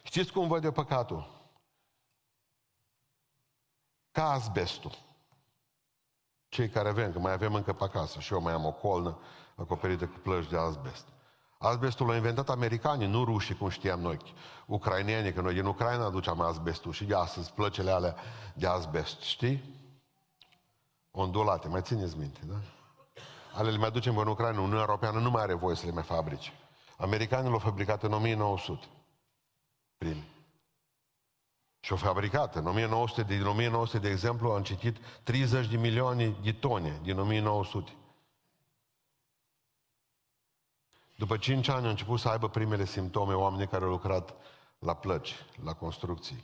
Știți 0.03 0.31
cum 0.31 0.47
văd 0.47 0.63
eu 0.63 0.71
păcatul? 0.71 1.37
Ca 4.11 4.29
asbestul. 4.31 4.97
Cei 6.49 6.69
care 6.69 6.89
avem, 6.89 7.11
că 7.11 7.19
mai 7.19 7.31
avem 7.31 7.53
încă 7.53 7.73
pe 7.73 7.83
acasă, 7.83 8.19
și 8.19 8.33
eu 8.33 8.41
mai 8.41 8.53
am 8.53 8.65
o 8.65 8.71
colnă 8.71 9.19
acoperită 9.55 10.05
cu 10.05 10.19
plăci 10.23 10.49
de 10.49 10.57
asbest. 10.57 11.07
Asbestul 11.57 12.05
l-au 12.05 12.15
inventat 12.15 12.49
americanii, 12.49 13.07
nu 13.07 13.23
rușii, 13.23 13.55
cum 13.55 13.69
știam 13.69 13.99
noi, 13.99 14.17
ucrainenii, 14.65 15.33
că 15.33 15.41
noi 15.41 15.53
din 15.53 15.65
Ucraina 15.65 16.05
aduceam 16.05 16.41
asbestul 16.41 16.91
și 16.91 17.05
de 17.05 17.15
astăzi 17.15 17.51
plăcele 17.51 17.91
alea 17.91 18.15
de 18.53 18.67
asbest, 18.67 19.21
știi? 19.21 19.77
Ondulate, 21.11 21.67
mai 21.67 21.81
țineți 21.81 22.17
minte, 22.17 22.39
da? 22.43 22.55
Ale 23.53 23.69
le 23.69 23.77
mai 23.77 23.91
ducem 23.91 24.17
în 24.17 24.27
Ucraina, 24.27 24.59
Uniunea 24.59 24.79
Europeană 24.79 25.19
nu 25.19 25.29
mai 25.29 25.41
are 25.41 25.53
voie 25.53 25.75
să 25.75 25.85
le 25.85 25.91
mai 25.91 26.03
fabrice. 26.03 26.51
Americanii 26.97 27.49
l-au 27.49 27.59
fabricat 27.59 28.03
în 28.03 28.13
1900. 28.13 28.85
Primi. 29.97 30.38
Și-au 31.79 31.97
fabricat. 31.97 32.55
În 32.55 32.65
1900, 32.65 33.23
din 33.23 33.45
1900, 33.45 33.99
de 33.99 34.09
exemplu, 34.09 34.51
am 34.51 34.63
citit 34.63 34.97
30 35.23 35.67
de 35.67 35.77
milioane 35.77 36.35
de 36.43 36.51
tone 36.51 36.99
din 37.03 37.19
1900. 37.19 37.91
După 41.17 41.37
5 41.37 41.67
ani 41.67 41.83
au 41.83 41.89
început 41.89 42.19
să 42.19 42.29
aibă 42.29 42.49
primele 42.49 42.85
simptome 42.85 43.33
oamenii 43.33 43.67
care 43.67 43.83
au 43.83 43.89
lucrat 43.89 44.33
la 44.79 44.93
plăci, 44.93 45.35
la 45.63 45.73
construcții. 45.73 46.43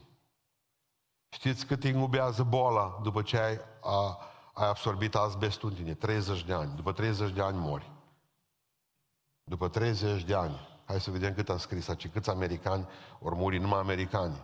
Știți 1.29 1.65
cât 1.65 1.83
îngubează 1.83 2.43
boala 2.43 2.99
după 3.03 3.21
ce 3.21 3.37
ai, 3.37 3.59
a, 3.81 4.19
ai 4.53 4.67
absorbit 4.67 5.15
asbestul 5.15 5.69
în 5.69 5.75
tine? 5.75 5.93
30 5.93 6.43
de 6.43 6.53
ani. 6.53 6.75
După 6.75 6.91
30 6.91 7.31
de 7.31 7.41
ani 7.41 7.57
mori. 7.57 7.91
După 9.43 9.67
30 9.67 10.23
de 10.23 10.35
ani. 10.35 10.67
Hai 10.85 11.01
să 11.01 11.11
vedem 11.11 11.33
cât 11.33 11.49
am 11.49 11.57
scris 11.57 11.87
aici. 11.87 12.07
Câți 12.07 12.29
americani 12.29 12.87
ori 13.19 13.35
muri 13.35 13.57
numai 13.57 13.79
americani. 13.79 14.41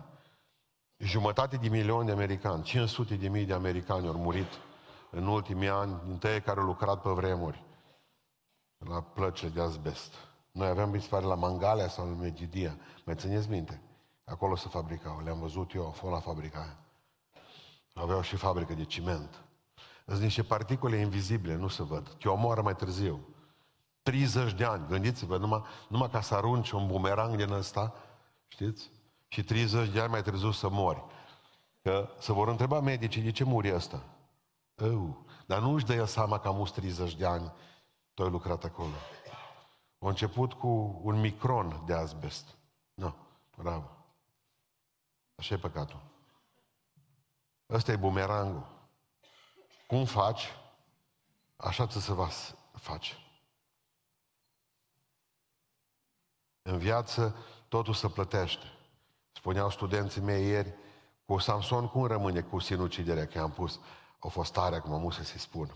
Jumătate 1.02 1.56
de 1.56 1.68
milion 1.68 2.06
de 2.06 2.12
americani, 2.12 2.62
500 2.62 3.14
de 3.14 3.28
mii 3.28 3.44
de 3.44 3.52
americani 3.52 4.06
au 4.06 4.12
murit 4.12 4.52
în 5.10 5.26
ultimii 5.26 5.68
ani, 5.68 6.00
din 6.06 6.18
tăie 6.18 6.40
care 6.40 6.60
au 6.60 6.66
lucrat 6.66 7.02
pe 7.02 7.10
vremuri 7.10 7.64
la 8.78 9.00
plăcile 9.00 9.50
de 9.50 9.60
asbest. 9.60 10.14
Noi 10.50 10.68
aveam, 10.68 10.90
mi 10.90 11.00
se 11.00 11.08
pare, 11.08 11.24
la 11.24 11.34
Mangalea 11.34 11.88
sau 11.88 12.06
la 12.06 12.14
Megidia. 12.14 12.76
Mai 13.04 13.14
țineți 13.14 13.50
minte? 13.50 13.80
Acolo 14.24 14.56
se 14.56 14.68
fabricau. 14.68 15.20
Le-am 15.24 15.38
văzut 15.40 15.74
eu, 15.74 15.84
au 15.84 15.90
fost 15.90 16.12
la 16.12 16.20
fabrica 16.20 16.58
aia. 16.58 16.76
Aveau 17.94 18.20
și 18.20 18.36
fabrică 18.36 18.74
de 18.74 18.84
ciment. 18.84 19.44
Sunt 20.06 20.20
niște 20.20 20.42
particule 20.42 20.96
invizibile, 20.96 21.56
nu 21.56 21.68
se 21.68 21.82
văd. 21.82 22.08
Te 22.08 22.28
omoară 22.28 22.62
mai 22.62 22.76
târziu. 22.76 23.20
30 24.02 24.52
de 24.52 24.64
ani, 24.64 24.86
gândiți-vă, 24.88 25.36
numai, 25.36 25.62
numai 25.88 26.10
ca 26.10 26.20
să 26.20 26.34
arunci 26.34 26.70
un 26.70 26.86
bumerang 26.86 27.36
din 27.36 27.52
ăsta, 27.52 27.94
știți? 28.48 28.90
Și 29.32 29.42
30 29.42 29.88
de 29.88 30.00
ani 30.00 30.10
mai 30.10 30.22
târziu 30.22 30.50
să 30.50 30.68
mori. 30.68 31.04
Că 31.82 32.08
se 32.18 32.32
vor 32.32 32.48
întreba 32.48 32.80
medicii 32.80 33.22
de 33.22 33.30
ce 33.30 33.44
muri 33.44 33.74
ăsta. 33.74 34.02
Eu. 34.76 35.26
Dar 35.46 35.60
nu 35.60 35.72
își 35.74 35.84
dă 35.84 35.94
el 35.94 36.06
seama 36.06 36.38
că 36.38 36.48
am 36.48 36.70
30 36.74 37.14
de 37.14 37.26
ani 37.26 37.52
tu 38.14 38.22
ai 38.22 38.30
lucrat 38.30 38.64
acolo. 38.64 38.92
A 39.98 40.08
început 40.08 40.52
cu 40.52 41.00
un 41.02 41.20
micron 41.20 41.82
de 41.86 41.94
asbest. 41.94 42.44
Nu, 42.94 43.04
no, 43.04 43.14
bravo. 43.56 43.90
Așa 45.34 45.54
e 45.54 45.58
păcatul. 45.58 46.02
Ăsta 47.70 47.92
e 47.92 47.96
bumerangul. 47.96 48.66
Cum 49.86 50.04
faci, 50.04 50.48
așa 51.56 51.86
ți 51.86 52.02
se 52.02 52.12
va 52.12 52.28
face. 52.72 53.14
În 56.62 56.78
viață 56.78 57.36
totul 57.68 57.94
se 57.94 58.08
plătește. 58.08 58.71
Spuneau 59.32 59.70
studenții 59.70 60.20
mei 60.20 60.46
ieri, 60.46 60.74
cu 61.24 61.38
Samson 61.38 61.88
cum 61.88 62.06
rămâne 62.06 62.40
cu 62.40 62.58
sinuciderea, 62.58 63.26
că 63.26 63.38
am 63.38 63.50
pus, 63.50 63.80
o 64.18 64.28
fost 64.28 64.52
tare 64.52 64.76
acum, 64.76 64.92
am 64.92 65.10
să-i 65.10 65.38
spun 65.38 65.74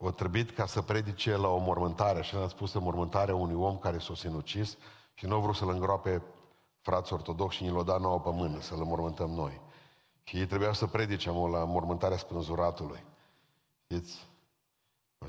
o 0.00 0.10
trebuit 0.10 0.50
ca 0.50 0.66
să 0.66 0.82
predice 0.82 1.36
la 1.36 1.48
o 1.48 1.58
mormântare, 1.58 2.18
așa 2.18 2.38
ne-a 2.38 2.48
spus 2.48 2.74
în 2.74 2.82
mormântare 2.82 3.32
unui 3.32 3.54
om 3.54 3.78
care 3.78 3.98
s-a 3.98 4.14
sinucis 4.14 4.76
și 5.14 5.26
nu 5.26 5.34
a 5.34 5.38
vrut 5.38 5.54
să-l 5.54 5.68
îngroape 5.68 6.22
frați 6.80 7.12
ortodoxi 7.12 7.56
și 7.56 7.62
ni 7.62 7.70
l-a 7.70 7.82
dat 7.82 8.00
nouă 8.00 8.20
pe 8.20 8.30
mână, 8.30 8.60
să-l 8.60 8.76
mormântăm 8.76 9.30
noi. 9.30 9.60
Și 10.22 10.36
ei 10.36 10.46
trebuia 10.46 10.72
să 10.72 10.86
predice 10.86 11.30
la 11.30 11.64
mormântarea 11.64 12.16
spânzuratului. 12.16 13.04
Știți? 13.84 14.26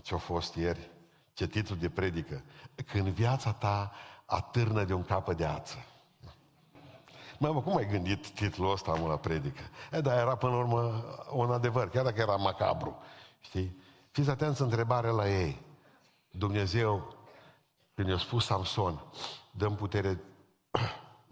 Ce 0.02 0.14
a 0.14 0.18
fost 0.18 0.56
ieri? 0.56 0.92
Ce 1.34 1.48
titlu 1.48 1.76
de 1.76 1.90
predică? 1.90 2.44
Când 2.86 3.08
viața 3.08 3.54
ta 3.54 3.92
atârnă 4.26 4.84
de 4.84 4.94
un 4.94 5.04
capă 5.04 5.34
de 5.34 5.46
ață. 5.46 5.78
Mă, 7.40 7.52
mă, 7.52 7.62
cum 7.62 7.76
ai 7.76 7.88
gândit 7.88 8.30
titlul 8.30 8.72
ăsta 8.72 8.94
mă, 8.94 9.08
la 9.08 9.18
predică? 9.18 9.62
E, 9.92 10.02
dar 10.02 10.18
era 10.18 10.36
până 10.36 10.52
la 10.52 10.58
urmă 10.58 11.04
un 11.32 11.52
adevăr, 11.52 11.90
chiar 11.90 12.04
dacă 12.04 12.22
era 12.22 12.36
macabru. 12.36 12.98
Știi? 13.40 13.78
Fiți 14.12 14.30
atenți 14.30 14.62
întrebare 14.62 15.10
la 15.10 15.30
ei. 15.30 15.62
Dumnezeu, 16.32 17.16
când 17.94 18.08
i-a 18.08 18.18
spus 18.18 18.46
Samson, 18.46 19.04
dăm 19.52 19.76
putere 19.76 20.24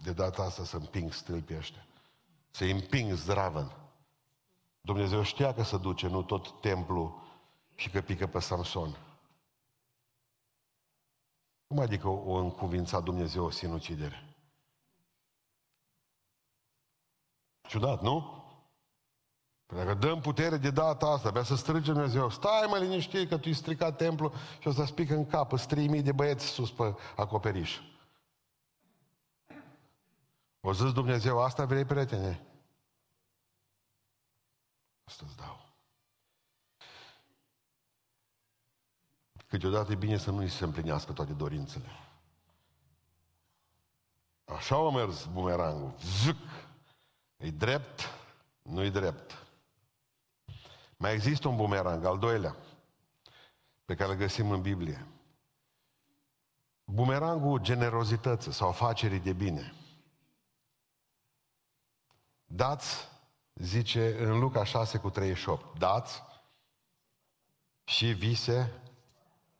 de 0.04 0.12
data 0.12 0.42
asta 0.42 0.64
să 0.64 0.76
împing 0.76 1.12
stâlpii 1.12 1.56
ăștia. 1.56 1.86
Să 2.50 2.64
împing 2.64 3.12
zdravăn. 3.12 3.72
Dumnezeu 4.80 5.22
știa 5.22 5.54
că 5.54 5.62
se 5.62 5.76
duce, 5.76 6.06
nu 6.06 6.22
tot 6.22 6.60
templu 6.60 7.22
și 7.74 7.90
că 7.90 8.00
pică 8.00 8.26
pe 8.26 8.38
Samson. 8.38 8.96
Cum 11.66 11.78
adică 11.78 12.08
o 12.08 12.32
încuvința 12.32 13.00
Dumnezeu 13.00 13.44
o 13.44 13.50
sinucidere? 13.50 14.27
Ciudat, 17.68 18.02
nu? 18.02 18.44
Păi 19.66 19.78
dacă 19.78 19.94
dăm 19.94 20.20
putere 20.20 20.56
de 20.56 20.70
data 20.70 21.06
asta, 21.06 21.28
abia 21.28 21.42
să 21.42 21.56
strige 21.56 21.92
Dumnezeu, 21.92 22.30
stai 22.30 22.66
mă 22.68 22.78
liniștit 22.78 23.28
că 23.28 23.38
tu-i 23.38 23.54
stricat 23.54 23.96
templu 23.96 24.32
și 24.58 24.68
o 24.68 24.72
să 24.72 24.84
spică 24.84 25.14
în 25.14 25.26
cap, 25.26 25.52
îți 25.52 25.74
mii 25.74 26.02
de 26.02 26.12
băieți 26.12 26.46
sus 26.46 26.72
pe 26.72 26.94
acoperiș. 27.16 27.80
O 30.60 30.72
zis 30.72 30.92
Dumnezeu, 30.92 31.42
asta 31.42 31.64
vrei, 31.64 31.84
prietene? 31.84 32.46
Asta 35.04 35.24
îți 35.26 35.36
dau. 35.36 35.60
Câteodată 39.46 39.92
e 39.92 39.94
bine 39.94 40.16
să 40.16 40.30
nu-i 40.30 40.48
se 40.48 40.64
împlinească 40.64 41.12
toate 41.12 41.32
dorințele. 41.32 41.88
Așa 44.44 44.76
a 44.76 44.90
mers 44.90 45.24
bumerangul. 45.24 45.94
Zic, 46.00 46.36
e 47.38 47.50
drept, 47.50 48.00
nu-i 48.62 48.90
drept. 48.90 49.46
Mai 50.96 51.12
există 51.12 51.48
un 51.48 51.56
bumerang, 51.56 52.04
al 52.04 52.18
doilea, 52.18 52.56
pe 53.84 53.94
care 53.94 54.10
îl 54.10 54.16
găsim 54.16 54.50
în 54.50 54.60
Biblie. 54.60 55.06
Bumerangul 56.84 57.58
generozității 57.60 58.52
sau 58.52 58.68
afacerii 58.68 59.20
de 59.20 59.32
bine. 59.32 59.74
Dați, 62.46 63.08
zice 63.54 64.24
în 64.24 64.38
Luca 64.38 64.64
6 64.64 64.98
cu 64.98 65.10
38, 65.10 65.78
dați 65.78 66.22
și 67.84 68.06
vi 68.12 68.34
se 68.34 68.72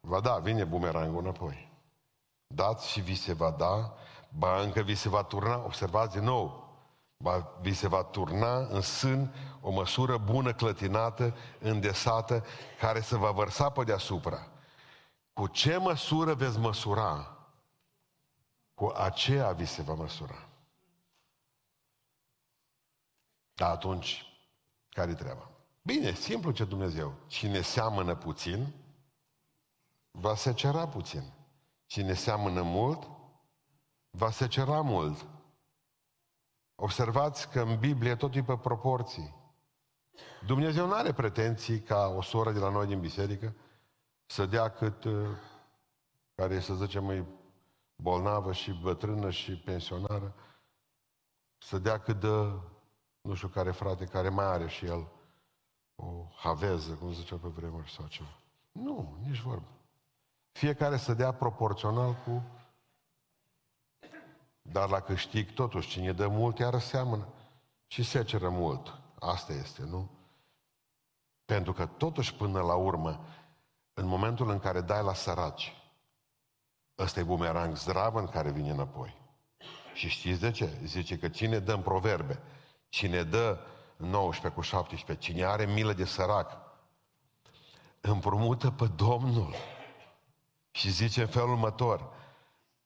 va 0.01 0.21
da, 0.21 0.39
vine 0.39 0.65
bumerangul 0.65 1.21
înapoi. 1.21 1.73
Dați 2.47 2.89
și 2.91 3.01
vi 3.01 3.15
se 3.15 3.33
va 3.33 3.51
da, 3.51 3.95
ba 4.29 4.61
încă 4.61 4.81
vi 4.81 4.95
se 4.95 5.09
va 5.09 5.23
turna, 5.23 5.65
observați 5.65 6.15
din 6.15 6.25
nou, 6.25 6.68
ba, 7.19 7.59
vi 7.61 7.75
se 7.75 7.89
va 7.89 8.05
turna 8.05 8.57
în 8.57 8.81
sân 8.81 9.35
o 9.61 9.71
măsură 9.71 10.19
bună, 10.19 10.53
clătinată, 10.53 11.37
îndesată, 11.59 12.45
care 12.79 13.01
să 13.01 13.17
vă 13.17 13.33
vărsa 13.33 13.71
pe 13.71 13.85
deasupra. 13.85 14.49
Cu 15.33 15.47
ce 15.47 15.77
măsură 15.77 16.35
veți 16.35 16.59
măsura? 16.59 17.37
Cu 18.75 18.93
aceea 18.97 19.53
vi 19.53 19.65
se 19.65 19.83
va 19.83 19.95
măsura. 19.95 20.49
Dar 23.55 23.71
atunci, 23.71 24.27
care-i 24.89 25.15
treaba? 25.15 25.51
Bine, 25.83 26.13
simplu 26.13 26.51
ce 26.51 26.65
Dumnezeu. 26.65 27.15
Cine 27.27 27.61
seamănă 27.61 28.15
puțin, 28.15 28.75
va 30.11 30.35
secera 30.35 30.89
puțin. 30.89 31.33
Cine 31.87 32.15
seamănă 32.15 32.63
mult, 32.63 33.09
va 34.11 34.31
secera 34.31 34.81
mult. 34.81 35.27
Observați 36.81 37.49
că 37.49 37.61
în 37.61 37.79
Biblie 37.79 38.17
tot 38.17 38.35
e 38.35 38.43
pe 38.43 38.57
proporții. 38.57 39.35
Dumnezeu 40.47 40.87
nu 40.87 40.95
are 40.95 41.13
pretenții 41.13 41.81
ca 41.81 42.07
o 42.17 42.23
soră 42.23 42.53
de 42.53 42.59
la 42.59 42.69
noi 42.69 42.87
din 42.87 43.01
biserică 43.01 43.55
să 44.27 44.47
dea 44.47 44.69
cât 44.71 45.05
uh, 45.05 45.29
care 46.35 46.61
să 46.61 46.75
zicem 46.75 47.05
mai 47.05 47.27
bolnavă 47.97 48.53
și 48.53 48.73
bătrână 48.83 49.31
și 49.31 49.57
pensionară, 49.57 50.35
să 51.59 51.79
dea 51.79 51.99
cât 51.99 52.21
dă 52.21 52.61
nu 53.21 53.35
știu 53.35 53.49
care 53.49 53.71
frate, 53.71 54.05
care 54.05 54.29
mai 54.29 54.47
are 54.47 54.69
și 54.69 54.87
el 54.87 55.09
o 55.97 56.25
haveză, 56.37 56.93
cum 56.93 57.13
zicea 57.13 57.37
pe 57.37 57.49
vremuri 57.49 57.93
sau 57.93 58.07
ceva. 58.07 58.39
Nu, 58.73 59.19
nici 59.27 59.41
vorbă. 59.41 59.69
Fiecare 60.53 60.97
să 60.97 61.15
dea 61.15 61.33
proporțional 61.33 62.13
cu... 62.13 62.43
Dar 64.73 64.89
la 64.89 65.01
câștig, 65.01 65.53
totuși, 65.53 65.89
cine 65.89 66.13
dă 66.13 66.29
mult, 66.29 66.59
iar 66.59 66.79
seamănă 66.79 67.29
și 67.87 68.03
seceră 68.03 68.49
mult. 68.49 68.99
Asta 69.19 69.53
este, 69.53 69.83
nu? 69.83 70.11
Pentru 71.45 71.73
că 71.73 71.87
totuși 71.87 72.35
până 72.35 72.61
la 72.61 72.75
urmă, 72.75 73.25
în 73.95 74.07
momentul 74.07 74.51
în 74.51 74.59
care 74.59 74.81
dai 74.81 75.03
la 75.03 75.15
săraci, 75.15 75.77
ăsta 76.99 77.21
e 77.21 77.23
bumerang 77.23 77.77
zdrav 77.77 78.15
în 78.15 78.27
care 78.27 78.51
vine 78.51 78.71
înapoi. 78.71 79.17
Și 79.95 80.09
știți 80.09 80.41
de 80.41 80.51
ce? 80.51 80.79
Zice 80.85 81.19
că 81.19 81.29
cine 81.29 81.59
dă 81.59 81.73
în 81.73 81.81
proverbe, 81.81 82.43
cine 82.89 83.23
dă 83.23 83.59
19 83.97 84.61
cu 84.61 84.61
17, 84.61 85.33
cine 85.33 85.45
are 85.45 85.67
milă 85.67 85.93
de 85.93 86.05
sărac, 86.05 86.57
împrumută 88.01 88.71
pe 88.71 88.87
Domnul. 88.87 89.55
Și 90.71 90.91
zice 90.91 91.21
în 91.21 91.27
felul 91.27 91.51
următor, 91.51 92.13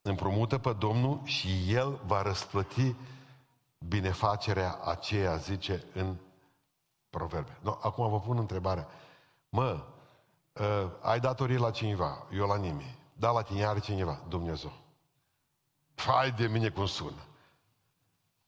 împrumută 0.03 0.59
pe 0.59 0.73
Domnul 0.73 1.21
și 1.25 1.73
El 1.73 2.01
va 2.07 2.23
răsplăti 2.23 2.95
binefacerea 3.89 4.79
aceea, 4.85 5.37
zice 5.37 5.85
în 5.95 6.17
proverbe. 7.11 7.59
No, 7.61 7.79
acum 7.81 8.11
vă 8.11 8.21
pun 8.21 8.39
întrebarea. 8.39 8.89
Mă, 9.49 9.85
uh, 10.53 10.91
ai 11.01 11.21
datorii 11.21 11.57
la 11.57 11.71
cineva, 11.71 12.27
eu 12.33 12.47
la 12.47 12.57
nimeni. 12.57 12.99
Da, 13.13 13.31
la 13.31 13.43
tine 13.43 13.65
are 13.65 13.79
cineva, 13.79 14.21
Dumnezeu. 14.29 14.73
Hai 15.95 16.31
de 16.31 16.47
mine 16.47 16.69
cum 16.69 16.87
sună. 16.87 17.27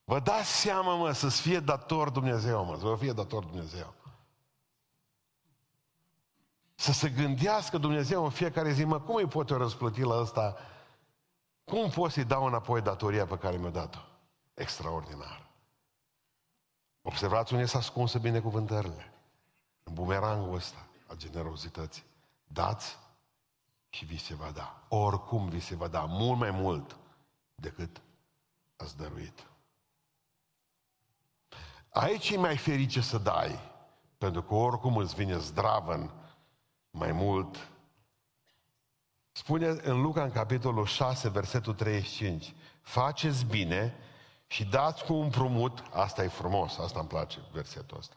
Vă 0.05 0.21
dați 0.21 0.61
seama, 0.61 0.95
mă, 0.95 1.13
să-ți 1.13 1.41
fie 1.41 1.61
dator 1.61 2.11
Dumnezeu, 2.11 2.65
mă, 2.65 2.77
să 2.77 2.85
vă 2.85 2.97
fie 2.97 3.13
dator 3.13 3.45
Dumnezeu. 3.45 3.95
Să 6.75 6.93
se 6.93 7.09
gândească 7.09 7.79
Dumnezeu 7.79 8.25
în 8.25 8.31
fiecare 8.31 8.73
zi, 8.73 8.85
mă, 8.85 9.01
cum 9.01 9.15
îi 9.15 9.27
pot 9.27 9.51
eu 9.51 9.57
răsplăti 9.57 10.03
la 10.03 10.21
ăsta? 10.21 10.57
Cum 11.75 11.91
pot 11.91 12.11
să-i 12.13 12.25
dau 12.25 12.45
înapoi 12.45 12.81
datoria 12.81 13.27
pe 13.27 13.39
care 13.39 13.57
mi-a 13.57 13.71
dat-o? 13.71 13.99
Extraordinar. 14.55 15.47
Observați 17.03 17.53
unde 17.53 17.65
s-a 17.65 17.79
ascunsă 17.79 18.19
binecuvântările. 18.19 19.13
În 19.83 19.95
bumerangul 19.95 20.55
ăsta 20.55 20.87
a 21.07 21.15
generozității. 21.15 22.03
Dați 22.45 22.99
și 23.89 24.05
vi 24.05 24.17
se 24.17 24.35
va 24.35 24.51
da. 24.51 24.83
Oricum 24.89 25.49
vi 25.49 25.61
se 25.61 25.75
va 25.75 25.89
da. 25.89 26.05
Mult 26.05 26.39
mai 26.39 26.51
mult 26.51 26.97
decât 27.55 28.01
ați 28.77 28.97
dăruit. 28.97 29.47
Aici 31.93 32.31
e 32.31 32.39
mai 32.39 32.57
ferice 32.57 33.01
să 33.01 33.19
dai, 33.19 33.59
pentru 34.19 34.43
că 34.43 34.55
oricum 34.55 34.97
îți 34.97 35.15
vine 35.15 35.39
zdravăn 35.39 36.11
mai 36.91 37.13
mult. 37.13 37.69
Spune 39.37 39.67
în 39.67 40.01
Luca, 40.01 40.23
în 40.23 40.31
capitolul 40.31 40.87
6, 40.87 41.29
versetul 41.29 41.75
35, 41.75 42.55
faceți 42.81 43.45
bine 43.45 43.95
și 44.47 44.65
dați 44.65 45.05
cu 45.05 45.15
un 45.15 45.31
prumut, 45.31 45.83
asta 45.93 46.25
e 46.25 46.29
frumos, 46.29 46.79
asta 46.79 46.99
îmi 46.99 47.09
place, 47.09 47.39
versetul 47.53 47.97
ăsta, 47.99 48.15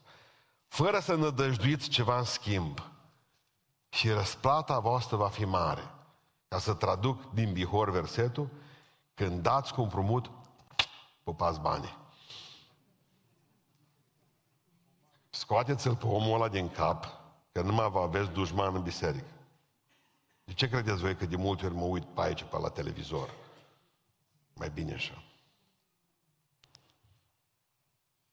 fără 0.68 1.00
să 1.00 1.16
nădăjduiți 1.16 1.90
ceva 1.90 2.18
în 2.18 2.24
schimb 2.24 2.82
și 3.90 4.10
răsplata 4.10 4.80
voastră 4.80 5.18
va 5.18 5.28
fi 5.30 5.46
mare. 5.46 5.92
Ca 6.48 6.60
să 6.60 6.74
traduc 6.74 7.34
din 7.34 7.54
Bihor 7.54 7.92
versetul, 7.92 8.50
când 9.14 9.42
dați 9.42 9.74
cu 9.74 9.82
un 9.82 9.88
prumut, 9.88 10.32
pupați 11.24 11.60
banii. 11.60 11.98
Scoateți-l 15.30 15.96
pe 15.96 16.06
omul 16.06 16.34
ăla 16.34 16.48
din 16.48 16.70
cap, 16.70 17.06
că 17.52 17.62
nu 17.62 17.74
mai 17.74 17.90
vă 17.90 18.00
aveți 18.00 18.30
dușman 18.30 18.76
în 18.76 18.84
biserică. 18.84 19.37
De 20.48 20.54
ce 20.54 20.70
credeți 20.70 21.02
voi 21.02 21.16
că 21.16 21.26
de 21.26 21.36
multe 21.36 21.66
ori 21.66 21.76
mă 21.76 21.84
uit 21.84 22.06
pe 22.06 22.22
aici, 22.22 22.44
pe 22.44 22.58
la 22.58 22.70
televizor? 22.70 23.34
Mai 24.54 24.70
bine 24.70 24.94
așa. 24.94 25.24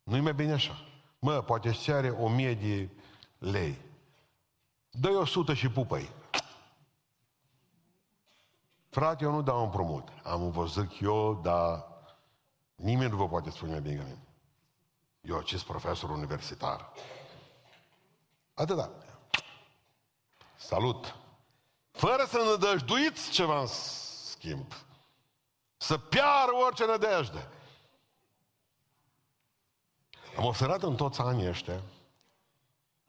Nu-i 0.02 0.20
mai 0.20 0.34
bine 0.34 0.52
așa. 0.52 0.84
Mă, 1.18 1.42
poate 1.42 1.68
îți 1.68 1.80
cere 1.80 2.10
o 2.10 2.28
mie 2.28 2.54
de 2.54 2.88
lei. 3.38 3.80
Dă-i 4.90 5.14
o 5.14 5.24
sută 5.24 5.54
și 5.54 5.68
pupăi. 5.68 6.10
Frate, 8.88 9.24
eu 9.24 9.30
nu 9.30 9.42
dau 9.42 9.62
împrumut. 9.62 10.08
Am 10.22 10.50
văzut 10.50 10.90
eu, 11.00 11.40
dar 11.42 11.86
nimeni 12.74 13.10
nu 13.10 13.16
vă 13.16 13.28
poate 13.28 13.50
spune 13.50 13.70
mai 13.70 13.80
bine 13.80 13.96
ca 13.96 14.02
mine. 14.02 14.22
Eu 15.20 15.38
acest 15.38 15.64
profesor 15.64 16.10
universitar. 16.10 16.92
Atâta. 18.54 18.90
Salut. 20.56 21.23
Fără 22.06 22.26
să 22.28 22.36
ne 22.36 22.66
dăjduiți 22.66 23.30
ceva 23.30 23.60
în 23.60 23.66
schimb. 23.66 24.72
Să 25.76 25.98
piară 25.98 26.52
orice 26.66 26.86
nădejde. 26.86 27.48
Am 30.36 30.44
observat 30.44 30.82
în 30.82 30.94
toți 30.96 31.20
anii 31.20 31.48
ăștia 31.48 31.80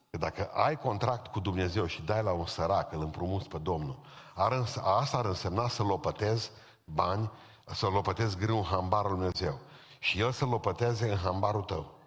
că 0.09 0.17
dacă 0.17 0.45
ai 0.53 0.77
contract 0.77 1.27
cu 1.27 1.39
Dumnezeu 1.39 1.85
și 1.85 2.01
dai 2.01 2.23
la 2.23 2.31
un 2.31 2.45
sărac, 2.45 2.91
îl 2.91 3.01
împrumuți 3.01 3.47
pe 3.47 3.57
Domnul, 3.57 3.99
ar 4.35 4.51
îns- 4.51 4.75
asta 4.75 5.17
ar 5.17 5.25
însemna 5.25 5.67
să 5.67 5.83
lopătezi 5.83 6.51
bani, 6.83 7.31
să 7.65 7.87
lopătezi 7.87 8.37
grâu 8.37 8.57
în 8.57 8.63
hambarul 8.63 9.09
Dumnezeu. 9.11 9.59
Și 9.99 10.19
El 10.19 10.31
să 10.31 10.45
lopăteze 10.45 11.11
în 11.11 11.17
hambarul 11.17 11.63
tău. 11.63 11.99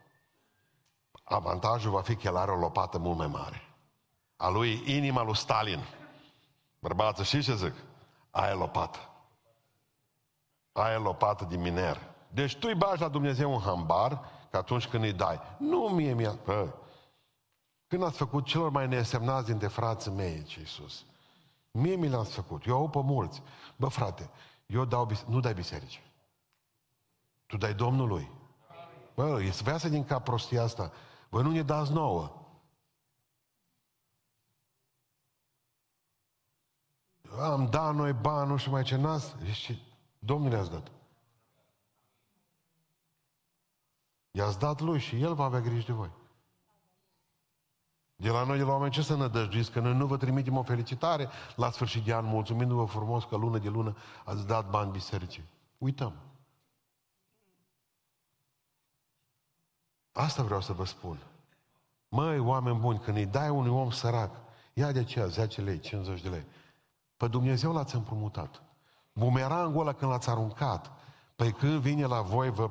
Avantajul 1.24 1.90
va 1.90 2.02
fi 2.02 2.16
că 2.16 2.26
El 2.26 2.36
are 2.36 2.50
o 2.50 2.56
lopată 2.56 2.98
mult 2.98 3.18
mai 3.18 3.26
mare. 3.26 3.62
A 4.36 4.48
lui 4.48 4.82
inima 4.86 5.22
lui 5.22 5.36
Stalin. 5.36 5.97
Bărbață, 6.78 7.22
știți 7.22 7.44
ce 7.44 7.54
zic? 7.54 7.74
Aia 8.30 8.50
e 8.50 8.54
lopată. 8.54 8.98
Aia 10.72 10.94
e 10.94 10.98
lopată 10.98 11.44
din 11.44 11.60
miner. 11.60 11.98
Deci 12.30 12.56
tu 12.56 12.66
îi 12.68 12.74
bagi 12.74 13.00
la 13.00 13.08
Dumnezeu 13.08 13.52
un 13.52 13.60
hambar, 13.60 14.20
că 14.50 14.56
atunci 14.56 14.86
când 14.86 15.04
îi 15.04 15.12
dai, 15.12 15.40
nu 15.58 15.78
mie, 15.78 16.12
mie, 16.12 16.38
bă, 16.44 16.68
când 17.86 18.02
ați 18.02 18.16
făcut 18.16 18.44
celor 18.44 18.70
mai 18.70 18.88
nesemnați 18.88 19.46
dintre 19.46 19.66
frații 19.66 20.10
mei, 20.10 20.42
ce 20.42 20.58
Iisus? 20.58 21.04
Mie 21.70 21.94
mi 21.94 22.08
le-ați 22.08 22.32
făcut. 22.32 22.66
Eu 22.66 22.76
au 22.76 22.88
pe 22.88 23.00
mulți. 23.02 23.42
Bă, 23.76 23.88
frate, 23.88 24.30
eu 24.66 24.84
dau, 24.84 25.10
nu 25.26 25.40
dai 25.40 25.54
biserici. 25.54 26.02
Tu 27.46 27.56
dai 27.56 27.74
Domnului. 27.74 28.30
Bă, 29.14 29.42
e 29.42 29.50
să 29.50 29.62
vrea 29.62 29.78
să 29.78 29.88
din 29.88 30.04
cap 30.04 30.24
prostia 30.24 30.62
asta. 30.62 30.92
Bă, 31.30 31.42
nu 31.42 31.50
ne 31.50 31.62
dați 31.62 31.92
nouă. 31.92 32.37
Am 37.36 37.68
dat 37.70 37.94
noi 37.94 38.12
bani, 38.12 38.50
nu 38.50 38.56
știu 38.56 38.70
mai 38.70 38.82
ce 38.82 38.96
nas. 38.96 39.34
Și 39.52 39.82
Domnul 40.18 40.50
ne-ați 40.50 40.70
dat. 40.70 40.90
I-ați 44.30 44.58
dat 44.58 44.80
lui 44.80 44.98
și 44.98 45.20
el 45.20 45.34
va 45.34 45.44
avea 45.44 45.60
grijă 45.60 45.86
de 45.86 45.92
voi. 45.92 46.10
De 48.16 48.30
la 48.30 48.44
noi, 48.44 48.58
de 48.58 48.64
la 48.64 48.70
oameni, 48.70 48.92
ce 48.92 49.02
să 49.02 49.16
ne 49.16 49.28
dăjduiți? 49.28 49.70
Că 49.70 49.80
noi 49.80 49.94
nu 49.94 50.06
vă 50.06 50.16
trimitem 50.16 50.56
o 50.56 50.62
felicitare 50.62 51.28
la 51.56 51.70
sfârșit 51.70 52.04
de 52.04 52.14
an, 52.14 52.24
mulțumindu-vă 52.24 52.84
frumos 52.84 53.24
că 53.24 53.36
lună 53.36 53.58
de 53.58 53.68
lună 53.68 53.96
ați 54.24 54.46
dat 54.46 54.70
bani 54.70 54.90
bisericii. 54.90 55.44
Uităm. 55.78 56.12
Asta 60.12 60.42
vreau 60.42 60.60
să 60.60 60.72
vă 60.72 60.84
spun. 60.84 61.18
Măi, 62.08 62.38
oameni 62.38 62.78
buni, 62.78 62.98
când 62.98 63.16
îi 63.16 63.26
dai 63.26 63.48
unui 63.48 63.70
om 63.70 63.90
sărac, 63.90 64.34
ia 64.72 64.92
de 64.92 64.98
aceea 64.98 65.26
10 65.26 65.60
lei, 65.60 65.78
50 65.78 66.20
de 66.20 66.28
lei. 66.28 66.44
Pe 67.18 67.28
Dumnezeu 67.28 67.72
l-ați 67.72 67.94
împrumutat. 67.94 68.62
Bumerangul 69.12 69.80
ăla 69.80 69.92
când 69.92 70.10
l-ați 70.10 70.30
aruncat, 70.30 70.92
păi 71.36 71.52
când 71.52 71.80
vine 71.80 72.06
la 72.06 72.20
voi, 72.20 72.50
vă... 72.50 72.70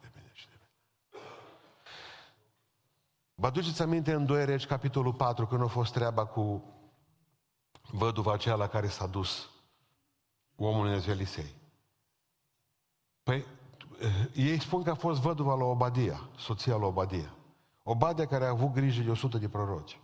de 0.00 0.08
bine 0.12 0.30
și 0.32 0.48
de 0.48 0.54
bine. 0.54 1.22
Vă 3.34 3.46
aduceți 3.46 3.82
aminte 3.82 4.12
în 4.12 4.26
2 4.26 4.44
Regi, 4.44 4.66
capitolul 4.66 5.14
4, 5.14 5.46
când 5.46 5.62
a 5.62 5.66
fost 5.66 5.92
treaba 5.92 6.24
cu 6.24 6.62
văduva 7.90 8.32
aceea 8.32 8.54
la 8.54 8.68
care 8.68 8.88
s-a 8.88 9.06
dus 9.06 9.48
omul 10.56 10.84
Dumnezeu 10.84 11.12
Elisei. 11.12 11.54
Păi, 13.22 13.44
ei 14.34 14.60
spun 14.60 14.82
că 14.82 14.90
a 14.90 14.94
fost 14.94 15.20
văduva 15.20 15.54
la 15.54 15.64
Obadia, 15.64 16.28
soția 16.36 16.76
lui 16.76 16.86
Obadia. 16.86 17.34
Obadia 17.82 18.26
care 18.26 18.44
a 18.44 18.48
avut 18.48 18.72
grijă 18.72 19.02
de 19.02 19.10
100 19.10 19.38
de 19.38 19.48
proroci. 19.48 19.98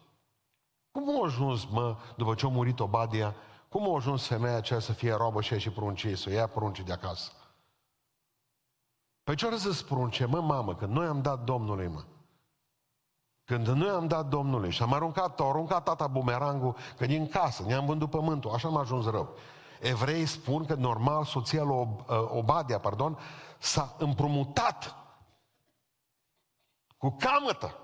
Cum 0.94 1.20
a 1.20 1.24
ajuns, 1.24 1.64
mă, 1.64 1.96
după 2.16 2.34
ce 2.34 2.46
a 2.46 2.48
murit 2.48 2.80
Obadia, 2.80 3.34
cum 3.68 3.90
a 3.90 3.96
ajuns 3.96 4.26
femeia 4.26 4.56
aceea 4.56 4.80
să 4.80 4.92
fie 4.92 5.12
robă 5.12 5.40
și 5.40 5.58
și 5.58 5.70
pruncii, 5.70 6.16
să 6.16 6.30
ia 6.30 6.46
pruncii 6.46 6.84
de 6.84 6.92
acasă? 6.92 7.32
Păi 9.24 9.36
ce 9.36 9.56
să 9.56 9.84
prunce, 9.84 10.24
mă, 10.24 10.40
mamă, 10.40 10.74
că 10.74 10.86
noi 10.86 11.06
am 11.06 11.22
dat 11.22 11.44
Domnului, 11.44 11.88
mă. 11.88 12.04
Când 13.44 13.66
noi 13.66 13.88
am 13.88 14.06
dat 14.06 14.26
Domnului 14.26 14.70
și 14.70 14.82
am 14.82 14.92
aruncat, 14.92 15.40
a 15.40 15.44
aruncat 15.44 15.84
tata 15.84 16.06
bumerangul, 16.06 16.76
că 16.96 17.06
din 17.06 17.28
casă 17.28 17.62
ne-am 17.62 17.86
vândut 17.86 18.10
pământul, 18.10 18.50
așa 18.50 18.68
am 18.68 18.76
ajuns 18.76 19.06
rău. 19.06 19.34
Evreii 19.80 20.26
spun 20.26 20.64
că 20.64 20.74
normal 20.74 21.24
soția 21.24 21.62
lui 21.62 21.88
Obadia, 22.28 22.78
pardon, 22.78 23.18
s-a 23.58 23.94
împrumutat 23.98 24.96
cu 26.96 27.16
camătă 27.18 27.83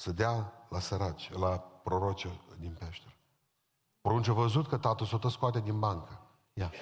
să 0.00 0.12
dea 0.12 0.52
la 0.68 0.78
săraci, 0.78 1.32
la 1.32 1.58
proroce 1.58 2.40
din 2.58 2.76
peșteră. 2.78 3.14
Prunci 4.00 4.28
a 4.28 4.32
văzut 4.32 4.68
că 4.68 4.78
tatăl 4.78 5.06
s-o 5.06 5.28
scoate 5.28 5.60
din 5.60 5.78
bancă. 5.78 6.20
Ia, 6.52 6.72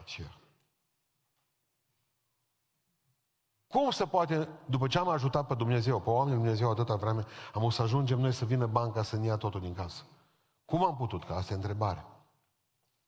aceea. 0.00 0.38
Cum 3.66 3.90
se 3.90 4.06
poate, 4.06 4.48
după 4.66 4.86
ce 4.86 4.98
am 4.98 5.08
ajutat 5.08 5.46
pe 5.46 5.54
Dumnezeu, 5.54 6.00
pe 6.00 6.10
oamenii 6.10 6.38
Dumnezeu 6.38 6.70
atâta 6.70 6.96
vreme, 6.96 7.24
am 7.54 7.62
o 7.62 7.70
să 7.70 7.82
ajungem 7.82 8.20
noi 8.20 8.32
să 8.32 8.44
vină 8.44 8.66
banca 8.66 9.02
să 9.02 9.16
ne 9.16 9.26
ia 9.26 9.36
totul 9.36 9.60
din 9.60 9.74
casă? 9.74 10.02
Cum 10.64 10.84
am 10.84 10.96
putut? 10.96 11.24
Că 11.24 11.32
asta 11.32 11.52
e 11.52 11.56
întrebare. 11.56 12.06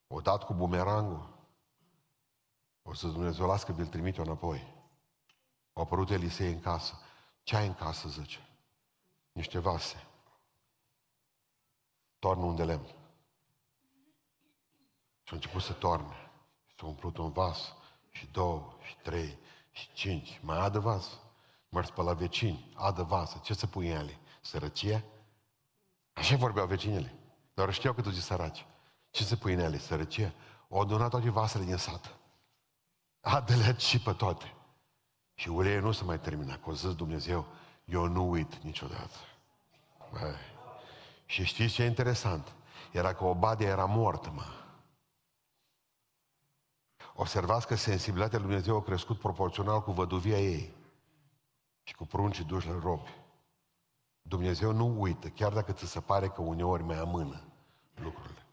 O 0.07 0.20
dat 0.20 0.44
cu 0.44 0.55
bumerangul. 0.55 1.29
O 2.83 2.94
să 2.94 3.07
Dumnezeu 3.07 3.46
las 3.46 3.64
că 3.64 3.72
vi-l 3.72 3.87
trimite 3.87 4.20
înapoi. 4.20 4.75
Au 5.72 5.83
apărut 5.83 6.11
Elisei 6.11 6.53
în 6.53 6.61
casă. 6.61 6.94
Ce 7.42 7.57
ai 7.57 7.66
în 7.66 7.75
casă, 7.75 8.09
zice? 8.09 8.45
Niște 9.37 9.59
vase. 9.59 10.07
Toarnă 12.18 12.44
un 12.44 12.55
de 12.55 12.64
lemn. 12.64 12.87
Și 15.22 15.33
a 15.33 15.35
început 15.35 15.62
să 15.62 15.72
toarne. 15.72 16.31
S-a 16.77 16.87
umplut 16.87 17.16
un 17.16 17.33
vas 17.33 17.75
și 18.11 18.27
două 18.27 18.77
și 18.81 18.96
trei 18.96 19.38
și 19.70 19.92
cinci. 19.92 20.40
Mai 20.42 20.59
adă 20.59 20.79
vas. 20.79 21.18
Mers 21.68 21.90
pe 21.90 22.03
la 22.03 22.12
vecini. 22.12 22.72
Adă 22.75 23.03
vasă. 23.03 23.40
Ce 23.44 23.55
să 23.55 23.66
pui 23.66 23.90
în 23.90 23.96
ele? 23.96 24.18
Sărăcie? 24.40 25.05
Așa 26.12 26.37
vorbeau 26.37 26.66
vecinele. 26.66 27.14
Dar 27.55 27.72
știau 27.72 27.94
că 27.94 28.01
tu 28.01 28.11
zici 28.11 28.22
săraci. 28.22 28.66
Ce 29.11 29.25
se 29.25 29.37
pui 29.37 29.53
în 29.53 29.59
ele? 29.59 29.79
Sărăcie? 29.79 30.35
O 30.68 30.81
adunat 30.81 31.11
toate 31.11 31.31
vasele 31.31 31.64
din 31.64 31.77
sat. 31.77 32.16
Adă-le 33.20 33.77
și 33.79 34.01
pe 34.01 34.12
toate. 34.12 34.55
Și 35.35 35.49
uleiul 35.49 35.83
nu 35.83 35.92
se 35.92 36.05
mai 36.05 36.20
termina. 36.20 36.59
Că 36.59 36.70
o 36.70 36.72
zis 36.72 36.94
Dumnezeu, 36.94 37.46
eu 37.87 38.07
nu 38.07 38.31
uit 38.31 38.55
niciodată. 38.55 39.14
Băi. 40.12 40.35
Și 41.27 41.44
știți 41.44 41.75
ce 41.75 41.83
e 41.83 41.87
interesant? 41.87 42.55
Era 42.92 43.14
că 43.14 43.25
Obadia 43.25 43.68
era 43.68 43.85
moartă, 43.85 44.31
mă. 44.31 44.44
Observați 47.14 47.66
că 47.66 47.75
sensibilitatea 47.75 48.38
lui 48.38 48.46
Dumnezeu 48.46 48.77
a 48.77 48.83
crescut 48.83 49.18
proporțional 49.18 49.83
cu 49.83 49.92
văduvia 49.92 50.38
ei 50.38 50.75
și 51.83 51.94
cu 51.94 52.07
pruncii 52.07 52.44
duși 52.44 52.68
la 52.68 52.79
robi. 52.83 53.14
Dumnezeu 54.22 54.72
nu 54.72 55.01
uită, 55.01 55.29
chiar 55.29 55.53
dacă 55.53 55.72
ți 55.72 55.87
se 55.87 56.01
pare 56.01 56.29
că 56.29 56.40
uneori 56.40 56.83
mai 56.83 56.99
amână 56.99 57.42
lucrurile. 57.94 58.46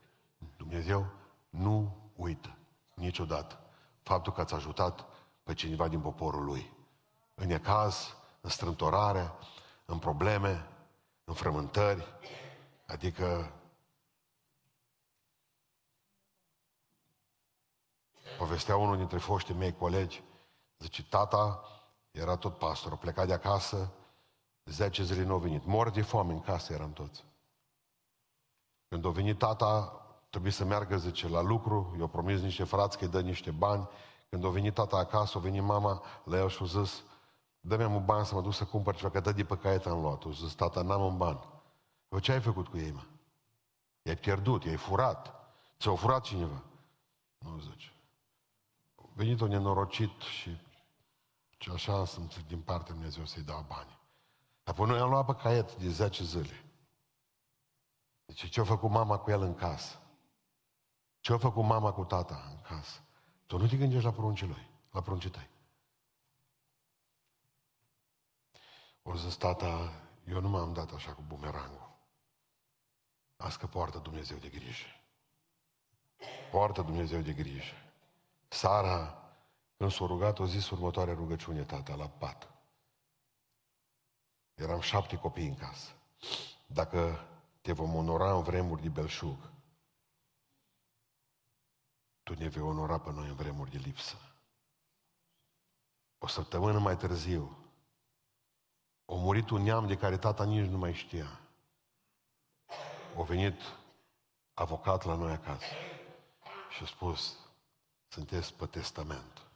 Dumnezeu 0.57 1.05
nu 1.49 1.95
uită 2.15 2.57
niciodată 2.93 3.59
faptul 4.03 4.33
că 4.33 4.41
ați 4.41 4.53
ajutat 4.53 5.05
pe 5.43 5.53
cineva 5.53 5.87
din 5.87 5.99
poporul 5.99 6.43
lui. 6.43 6.71
În 7.35 7.49
ecaz, 7.49 8.15
în 8.43 8.49
strântorare, 8.49 9.31
în 9.85 9.99
probleme, 9.99 10.67
în 11.23 11.33
frământări, 11.33 12.05
adică 12.87 13.53
povestea 18.37 18.75
unul 18.77 18.97
dintre 18.97 19.17
foștii 19.17 19.53
mei 19.53 19.75
colegi, 19.75 20.23
zice, 20.79 21.03
tata 21.03 21.63
era 22.11 22.35
tot 22.35 22.57
pastor, 22.57 22.97
plecat 22.97 23.27
de 23.27 23.33
acasă, 23.33 23.91
10 24.65 25.03
zile 25.03 25.23
nu 25.23 25.33
a 25.33 25.37
venit. 25.37 25.65
Mor 25.65 25.89
de 25.89 26.01
foame 26.01 26.33
în 26.33 26.41
casă 26.41 26.73
eram 26.73 26.93
toți. 26.93 27.25
Când 28.87 29.05
a 29.05 29.09
venit 29.09 29.37
tata, 29.37 30.01
trebuie 30.29 30.51
să 30.51 30.65
meargă, 30.65 30.97
zice, 30.97 31.27
la 31.27 31.41
lucru, 31.41 31.95
i-a 31.99 32.07
promis 32.07 32.41
niște 32.41 32.63
frați 32.63 32.97
că 32.97 33.03
îi 33.03 33.09
dă 33.09 33.21
niște 33.21 33.51
bani. 33.51 33.89
Când 34.29 34.45
a 34.45 34.49
venit 34.49 34.73
tata 34.73 34.97
acasă, 34.97 35.37
a 35.37 35.41
venit 35.41 35.61
mama 35.61 36.03
la 36.23 36.37
el 36.37 36.49
și 36.49 36.63
a 36.63 36.65
zis, 36.65 37.03
dă-mi 37.65 37.83
un 37.83 38.05
bani 38.05 38.25
să 38.25 38.35
mă 38.35 38.41
duc 38.41 38.53
să 38.53 38.65
cumpăr 38.65 38.95
ceva, 38.95 39.09
că 39.09 39.19
dă 39.19 39.31
de 39.31 39.45
pe 39.45 39.57
caiet 39.57 39.85
am 39.85 40.01
luat. 40.01 40.23
A 40.23 40.29
zis, 40.29 40.53
tata, 40.53 40.81
n-am 40.81 41.01
un 41.01 41.17
ban. 41.17 41.39
Eu 42.09 42.19
ce 42.19 42.31
ai 42.31 42.41
făcut 42.41 42.67
cu 42.67 42.77
ei, 42.77 42.91
mă? 42.91 43.03
I-ai 44.01 44.15
pierdut, 44.15 44.63
i-ai 44.63 44.75
furat. 44.75 45.33
Ți-au 45.79 45.95
furat 45.95 46.23
cineva. 46.23 46.63
Nu 47.37 47.59
zice. 47.59 47.93
A 48.95 49.03
venit 49.13 49.39
un 49.39 49.47
nenorocit 49.47 50.21
și, 50.21 50.57
și 51.57 51.69
așa 51.69 52.05
sunt 52.05 52.45
din 52.47 52.59
partea 52.59 52.93
Dumnezeu 52.93 53.25
să-i 53.25 53.43
dau 53.43 53.65
bani. 53.67 53.99
Apoi 54.63 54.87
noi 54.87 54.99
am 54.99 55.09
luat 55.09 55.25
pe 55.25 55.35
caiet 55.35 55.75
de 55.75 55.89
10 55.89 56.23
zile. 56.23 56.65
Deci 58.25 58.49
ce 58.49 58.59
a 58.59 58.63
făcut 58.63 58.89
mama 58.89 59.17
cu 59.17 59.31
el 59.31 59.41
în 59.41 59.55
casă? 59.55 59.99
Ce 61.19 61.33
a 61.33 61.37
făcut 61.37 61.63
mama 61.63 61.91
cu 61.91 62.03
tata 62.03 62.47
în 62.49 62.61
casă? 62.61 62.99
Tu 63.45 63.57
nu 63.57 63.67
te 63.67 63.77
gândești 63.77 64.05
la 64.05 64.11
pruncii 64.11 64.47
lui, 64.47 64.69
la 64.91 65.01
pruncii 65.01 65.29
tăi. 65.29 65.49
O 69.03 69.15
zis, 69.15 69.35
tata, 69.35 70.01
eu 70.27 70.39
nu 70.39 70.49
m-am 70.49 70.73
dat 70.73 70.91
așa 70.91 71.13
cu 71.13 71.21
bumerangul. 71.27 71.91
Azi 73.37 73.57
că 73.57 73.67
poartă 73.67 73.97
Dumnezeu 73.97 74.37
de 74.37 74.49
grijă. 74.49 74.87
Poartă 76.51 76.81
Dumnezeu 76.81 77.21
de 77.21 77.33
grijă. 77.33 77.75
Sara, 78.47 79.23
când 79.77 79.91
s-a 79.91 80.05
rugat, 80.05 80.39
o 80.39 80.45
zis 80.45 80.69
următoarea 80.69 81.13
rugăciune, 81.13 81.63
tata, 81.63 81.95
la 81.95 82.09
pat. 82.09 82.47
Eram 84.53 84.79
șapte 84.79 85.17
copii 85.17 85.47
în 85.47 85.55
casă. 85.55 85.91
Dacă 86.65 87.27
te 87.61 87.71
vom 87.71 87.95
onora 87.95 88.33
în 88.33 88.43
vremuri 88.43 88.81
de 88.81 88.89
belșug, 88.89 89.51
tu 92.23 92.33
ne 92.33 92.47
vei 92.47 92.61
onora 92.61 92.99
pe 92.99 93.11
noi 93.11 93.27
în 93.27 93.35
vremuri 93.35 93.71
de 93.71 93.77
lipsă. 93.77 94.15
O 96.17 96.27
săptămână 96.27 96.79
mai 96.79 96.97
târziu, 96.97 97.62
a 99.13 99.15
murit 99.15 99.49
un 99.49 99.61
neam 99.61 99.87
de 99.87 99.97
care 99.97 100.17
tata 100.17 100.45
nici 100.45 100.69
nu 100.69 100.77
mai 100.77 100.93
știa. 100.93 101.39
A 103.17 103.21
venit 103.21 103.61
avocat 104.53 105.03
la 105.03 105.15
noi 105.15 105.31
acasă 105.31 105.65
și 106.69 106.83
a 106.83 106.85
spus, 106.85 107.37
sunteți 108.07 108.53
pe 108.53 108.65
testament. 108.65 109.47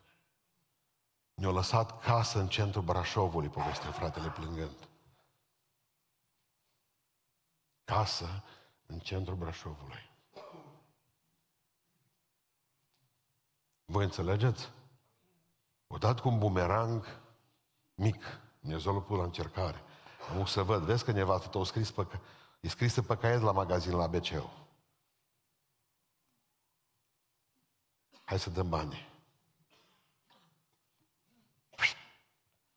Ne-a 1.33 1.49
lăsat 1.49 2.01
casă 2.01 2.39
în 2.39 2.47
centrul 2.47 2.83
Brașovului, 2.83 3.49
povestea 3.49 3.91
fratele 3.91 4.29
plângând. 4.29 4.87
Casă 7.83 8.43
în 8.85 8.99
centrul 8.99 9.35
Brașovului. 9.35 10.09
Voi 13.85 14.03
înțelegeți? 14.03 14.69
O 15.87 15.97
dat 15.97 16.19
cu 16.19 16.27
un 16.27 16.39
bumerang 16.39 17.05
mic, 17.95 18.23
Dumnezeu 18.59 18.93
l-a 18.93 18.99
pus 18.99 19.17
la 19.17 19.23
încercare. 19.23 19.83
Am 20.37 20.45
să 20.45 20.63
văd, 20.63 20.83
vezi 20.83 21.03
că 21.03 21.11
nevastă 21.11 21.47
tot 21.47 21.65
scris 21.65 21.91
pe, 21.91 22.07
e 22.59 22.67
scrisă 22.67 23.01
pe 23.01 23.17
caiet 23.17 23.41
la 23.41 23.51
magazin 23.51 23.95
la 23.95 24.07
BCU. 24.07 24.51
Hai 28.23 28.39
să 28.39 28.49
dăm 28.49 28.69
bani. 28.69 29.07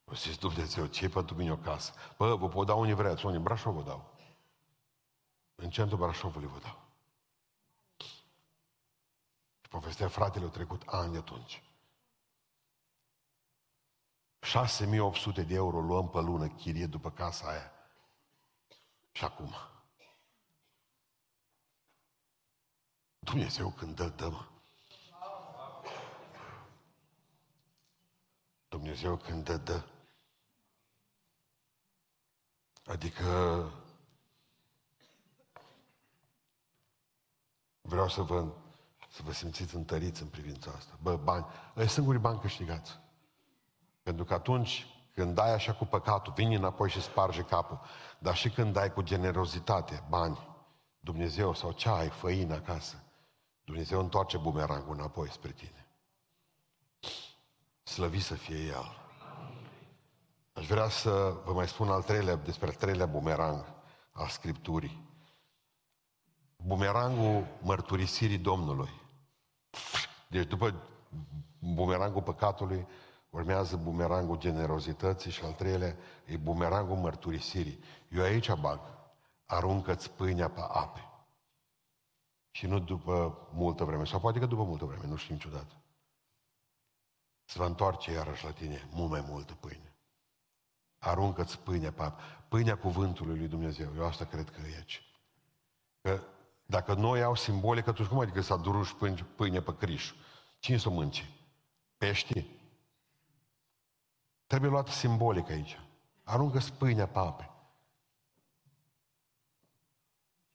O 0.05 0.15
zis 0.15 0.37
Dumnezeu, 0.37 0.87
ce 0.87 1.09
pentru 1.09 1.35
mine 1.35 1.53
o 1.53 1.57
casă? 1.57 1.93
Bă, 2.17 2.35
vă 2.35 2.49
pot 2.49 2.67
da 2.67 2.75
unii 2.75 2.95
vreți, 2.95 3.25
unii 3.25 3.37
în 3.37 3.43
Brașov 3.43 3.75
vă 3.75 3.83
dau. 3.83 4.15
În 5.55 5.71
centrul 5.71 5.99
Brașovului 5.99 6.49
vă 6.49 6.59
dau. 6.59 6.79
Și 9.61 9.69
povestea 9.69 10.09
fratele 10.09 10.45
au 10.45 10.51
trecut 10.51 10.83
ani 10.87 11.13
de 11.13 11.19
atunci. 11.19 11.63
6800 14.41 15.43
de 15.43 15.55
euro 15.55 15.81
luăm 15.81 16.09
pe 16.09 16.21
lună 16.21 16.49
chirie 16.49 16.87
după 16.87 17.11
casa 17.11 17.49
aia. 17.49 17.73
Și 19.13 19.25
acum. 19.25 19.55
Dumnezeu 23.19 23.71
când 23.71 23.97
dă, 23.97 24.09
dă 24.09 24.29
mă. 24.29 24.47
Dumnezeu 28.69 29.17
când 29.17 29.45
dă, 29.45 29.57
dă. 29.57 29.85
Adică 32.85 33.65
vreau 37.81 38.09
să 38.09 38.23
vă, 38.23 38.53
să 39.09 39.23
vă 39.23 39.33
simțiți 39.33 39.75
întăriți 39.75 40.23
în 40.23 40.29
privința 40.29 40.71
asta. 40.71 40.99
Bă, 41.03 41.17
bani, 41.17 41.47
ăia 41.77 41.89
singurii 41.89 42.21
bani 42.21 42.41
câștigați. 42.41 42.99
Pentru 44.11 44.29
că 44.29 44.35
atunci 44.35 44.87
când 45.15 45.35
dai 45.35 45.53
așa 45.53 45.73
cu 45.75 45.85
păcatul, 45.85 46.33
vine 46.37 46.55
înapoi 46.55 46.91
și 46.91 47.03
sparge 47.03 47.43
capul. 47.43 47.81
Dar 48.19 48.35
și 48.35 48.51
când 48.51 48.73
dai 48.73 48.93
cu 48.93 49.03
generozitate, 49.03 50.05
bani, 50.09 50.39
Dumnezeu 51.01 51.55
sau 51.55 51.73
ce 51.73 51.89
ai, 51.89 52.09
făină 52.09 52.55
acasă, 52.55 53.03
Dumnezeu 53.65 54.01
întoarce 54.01 54.37
bumerangul 54.37 54.95
înapoi 54.95 55.31
spre 55.31 55.51
tine. 55.51 55.87
Slăvi 57.83 58.21
să 58.21 58.35
fie 58.35 58.65
El. 58.67 58.99
Aș 60.53 60.67
vrea 60.67 60.89
să 60.89 61.41
vă 61.45 61.53
mai 61.53 61.69
spun 61.69 61.89
al 61.89 62.03
treilea, 62.03 62.37
despre 62.37 62.67
al 62.67 62.75
treilea 62.75 63.07
bumerang 63.07 63.65
al 64.13 64.27
Scripturii. 64.27 65.09
Bumerangul 66.57 67.47
mărturisirii 67.63 68.39
Domnului. 68.39 68.91
Deci 70.29 70.47
după 70.47 70.75
bumerangul 71.59 72.23
păcatului, 72.23 72.87
Urmează 73.31 73.77
bumerangul 73.77 74.39
generozității 74.39 75.31
și 75.31 75.45
al 75.45 75.53
treilea 75.53 75.97
e 76.25 76.37
bumerangul 76.37 76.97
mărturisirii. 76.97 77.85
Eu 78.09 78.23
aici 78.23 78.53
bag. 78.53 78.81
aruncă-ți 79.47 80.11
pâinea 80.11 80.51
pe 80.51 80.61
ape. 80.69 81.05
Și 82.51 82.67
nu 82.67 82.79
după 82.79 83.49
multă 83.53 83.85
vreme, 83.85 84.05
sau 84.05 84.21
poate 84.21 84.39
că 84.39 84.47
după 84.47 84.63
multă 84.63 84.85
vreme, 84.85 85.07
nu 85.07 85.17
știu 85.17 85.35
niciodată. 85.35 85.75
Se 87.45 87.59
va 87.59 87.67
întoarce 87.67 88.13
iarăși 88.13 88.45
la 88.45 88.53
tine 88.53 88.89
mult 88.93 89.11
mai 89.11 89.25
multă 89.29 89.55
pâine. 89.55 89.95
Aruncă-ți 90.99 91.59
pâinea 91.59 91.93
pe 91.93 92.03
apă. 92.03 92.23
Pâinea 92.49 92.79
cuvântului 92.79 93.39
lui 93.39 93.49
Dumnezeu. 93.49 93.93
Eu 93.97 94.07
asta 94.07 94.25
cred 94.25 94.51
că 94.51 94.61
e 94.61 94.77
aici. 94.77 95.03
Că 96.01 96.23
dacă 96.67 96.95
noi 96.95 97.23
au 97.23 97.35
simbolică, 97.35 97.91
atunci 97.91 98.09
cum 98.09 98.19
adică 98.19 98.41
să 98.41 98.53
aduruși 98.53 98.95
pâine 99.37 99.61
pe 99.61 99.77
criș? 99.77 100.15
Cine 100.59 100.77
să 100.77 100.89
o 100.89 100.93
mânce? 100.93 101.31
Pești? 101.97 102.47
Trebuie 104.51 104.71
luată 104.71 104.91
simbolică 104.91 105.53
aici. 105.53 105.81
Aruncă-ți 106.25 106.73
pâinea 106.73 107.07
pe 107.07 107.19
ape. 107.19 107.51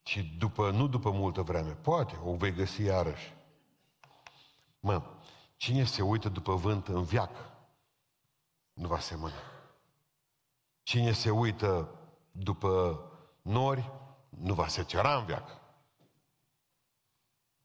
Și 0.03 0.23
după, 0.23 0.71
nu 0.71 0.87
după 0.87 1.11
multă 1.11 1.41
vreme, 1.41 1.71
poate, 1.71 2.19
o 2.23 2.35
vei 2.35 2.53
găsi 2.53 2.81
iarăși. 2.81 3.35
Mă, 4.79 5.03
cine 5.55 5.83
se 5.83 6.01
uită 6.01 6.29
după 6.29 6.55
vânt 6.55 6.87
în 6.87 7.03
viac, 7.03 7.31
nu 8.73 8.87
va 8.87 8.99
semăna. 8.99 9.41
Cine 10.83 11.11
se 11.11 11.29
uită 11.29 11.89
după 12.31 13.01
nori, 13.41 13.91
nu 14.29 14.53
va 14.53 14.67
secera 14.67 15.17
în 15.17 15.25
viac. 15.25 15.61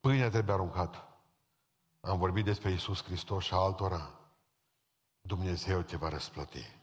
Pâinea 0.01 0.31
trebuie 0.31 0.55
aruncată. 0.55 1.09
Am 2.01 2.19
vorbit 2.19 2.45
despre 2.45 2.71
Isus 2.71 3.03
Hristos 3.05 3.45
și 3.45 3.55
altora. 3.55 4.20
Dumnezeu 5.21 5.81
te 5.83 5.97
va 5.97 6.09
răsplăti. 6.09 6.79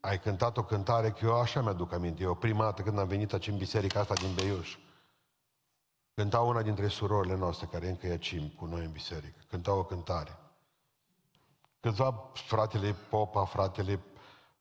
Ai 0.00 0.20
cântat 0.20 0.56
o 0.56 0.64
cântare, 0.64 1.10
că 1.10 1.24
eu 1.24 1.40
așa 1.40 1.62
mi-aduc 1.62 1.92
aminte. 1.92 2.22
Eu 2.22 2.34
prima 2.34 2.64
dată 2.64 2.82
când 2.82 2.98
am 2.98 3.08
venit 3.08 3.32
aici 3.32 3.46
în 3.46 3.56
biserica 3.56 4.00
asta 4.00 4.14
din 4.14 4.34
Beiuș, 4.34 4.78
cânta 6.14 6.40
una 6.40 6.62
dintre 6.62 6.88
surorile 6.88 7.36
noastre, 7.36 7.66
care 7.66 7.88
încă 7.88 8.06
e 8.06 8.18
cim 8.18 8.48
cu 8.48 8.64
noi 8.64 8.84
în 8.84 8.92
biserică. 8.92 9.38
Cânta 9.48 9.72
o 9.72 9.84
cântare. 9.84 10.38
Câțiva 11.80 12.30
fratele 12.32 12.92
Popa, 12.92 13.44
fratele 13.44 14.00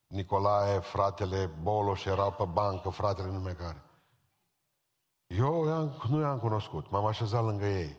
Nicolae, 0.07 0.79
fratele 0.79 1.45
Boloș 1.45 2.05
erau 2.05 2.31
pe 2.31 2.43
bancă, 2.45 2.89
fratele 2.89 3.27
nume 3.27 3.51
care. 3.51 3.83
Eu 5.27 5.63
nu 6.09 6.19
i-am 6.19 6.39
cunoscut, 6.39 6.89
m-am 6.89 7.05
așezat 7.05 7.43
lângă 7.43 7.65
ei. 7.65 7.97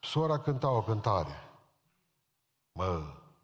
Sora 0.00 0.38
cânta 0.38 0.70
o 0.70 0.82
cântare. 0.82 1.45
Mă, 2.76 3.02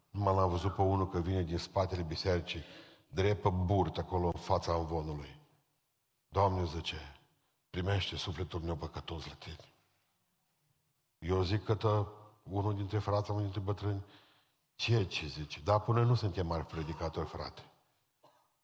nu 0.09 0.35
l-am 0.35 0.49
văzut 0.49 0.75
pe 0.75 0.81
unul 0.81 1.09
că 1.09 1.19
vine 1.19 1.43
din 1.43 1.57
spatele 1.57 2.01
bisericii, 2.01 2.63
drept 3.07 3.41
pe 3.41 3.49
burt 3.49 3.97
acolo 3.97 4.25
în 4.25 4.39
fața 4.39 4.73
învonului. 4.73 5.39
Doamne, 6.27 6.65
zice, 6.65 6.97
primește 7.69 8.15
sufletul 8.15 8.59
meu 8.59 8.75
păcătos 8.75 9.27
la 9.27 9.33
tine. 9.33 9.73
Eu 11.19 11.41
zic 11.41 11.63
că 11.63 11.75
tă, 11.75 12.11
unul 12.43 12.75
dintre 12.75 12.99
frații, 12.99 13.31
unul 13.33 13.43
dintre 13.43 13.61
bătrâni, 13.61 14.05
ce 14.75 15.03
ce 15.03 15.27
zice? 15.27 15.59
Dar 15.59 15.79
până 15.79 16.03
nu 16.03 16.15
suntem 16.15 16.47
mari 16.47 16.65
predicatori, 16.65 17.27
frate. 17.27 17.61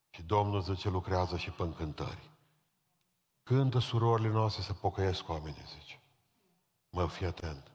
Și 0.09 0.23
Domnul 0.23 0.61
zice, 0.61 0.89
lucrează 0.89 1.37
și 1.37 1.51
pe 1.51 1.61
încântări. 1.63 2.29
Cântă 3.43 3.79
surorile 3.79 4.29
noastre 4.29 4.63
să 4.63 4.73
pocăiesc 4.73 5.29
oamenii, 5.29 5.65
zice. 5.79 6.01
Mă, 6.89 7.07
fii 7.07 7.25
atent. 7.25 7.71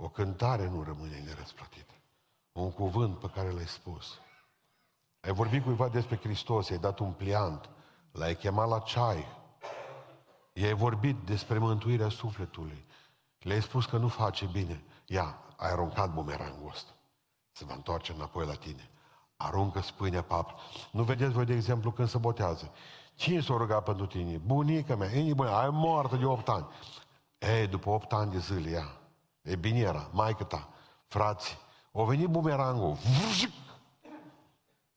O 0.00 0.08
cântare 0.08 0.68
nu 0.68 0.82
rămâne 0.82 1.22
nerăsplătită. 1.26 1.94
Un 2.52 2.72
cuvânt 2.72 3.18
pe 3.18 3.30
care 3.34 3.50
l-ai 3.50 3.66
spus. 3.66 4.18
Ai 5.20 5.32
vorbit 5.32 5.64
cuiva 5.64 5.88
despre 5.88 6.16
Hristos, 6.16 6.68
i-ai 6.68 6.78
dat 6.78 6.98
un 6.98 7.12
pliant, 7.12 7.70
l-ai 8.12 8.36
chemat 8.36 8.68
la 8.68 8.78
ceai, 8.78 9.26
i-ai 10.52 10.74
vorbit 10.74 11.16
despre 11.16 11.58
mântuirea 11.58 12.08
sufletului, 12.08 12.84
le-ai 13.38 13.62
spus 13.62 13.86
că 13.86 13.96
nu 13.96 14.08
face 14.08 14.46
bine. 14.46 14.82
Ia, 15.06 15.38
ai 15.56 15.70
aruncat 15.70 16.12
bumerangul 16.12 16.70
ăsta. 16.70 16.90
Se 17.52 17.64
va 17.64 17.74
întoarce 17.74 18.12
înapoi 18.12 18.46
la 18.46 18.54
tine. 18.54 18.90
Aruncă 19.36 19.80
spâinea 19.80 20.22
papă. 20.22 20.54
Nu 20.90 21.02
vedeți 21.02 21.32
voi, 21.32 21.44
de 21.44 21.54
exemplu, 21.54 21.90
când 21.90 22.08
se 22.08 22.18
botează. 22.18 22.72
Cine 23.14 23.40
s-a 23.40 23.56
rugat 23.56 23.84
pentru 23.84 24.06
tine? 24.06 24.36
Bunica 24.36 24.96
mea. 24.96 25.12
Ei, 25.12 25.34
bune, 25.34 25.50
ai 25.50 25.68
moartă 25.70 26.16
de 26.16 26.24
8 26.24 26.48
ani. 26.48 26.66
Ei, 27.38 27.66
după 27.66 27.90
8 27.90 28.12
ani 28.12 28.30
de 28.30 28.38
zile, 28.38 28.70
ia. 28.70 28.97
E 29.48 29.56
bine 29.56 29.78
era, 29.78 30.08
maică 30.12 30.44
ta, 30.44 30.68
frații. 31.06 31.58
O 31.92 32.04
venit 32.04 32.28
bumerangul. 32.28 32.96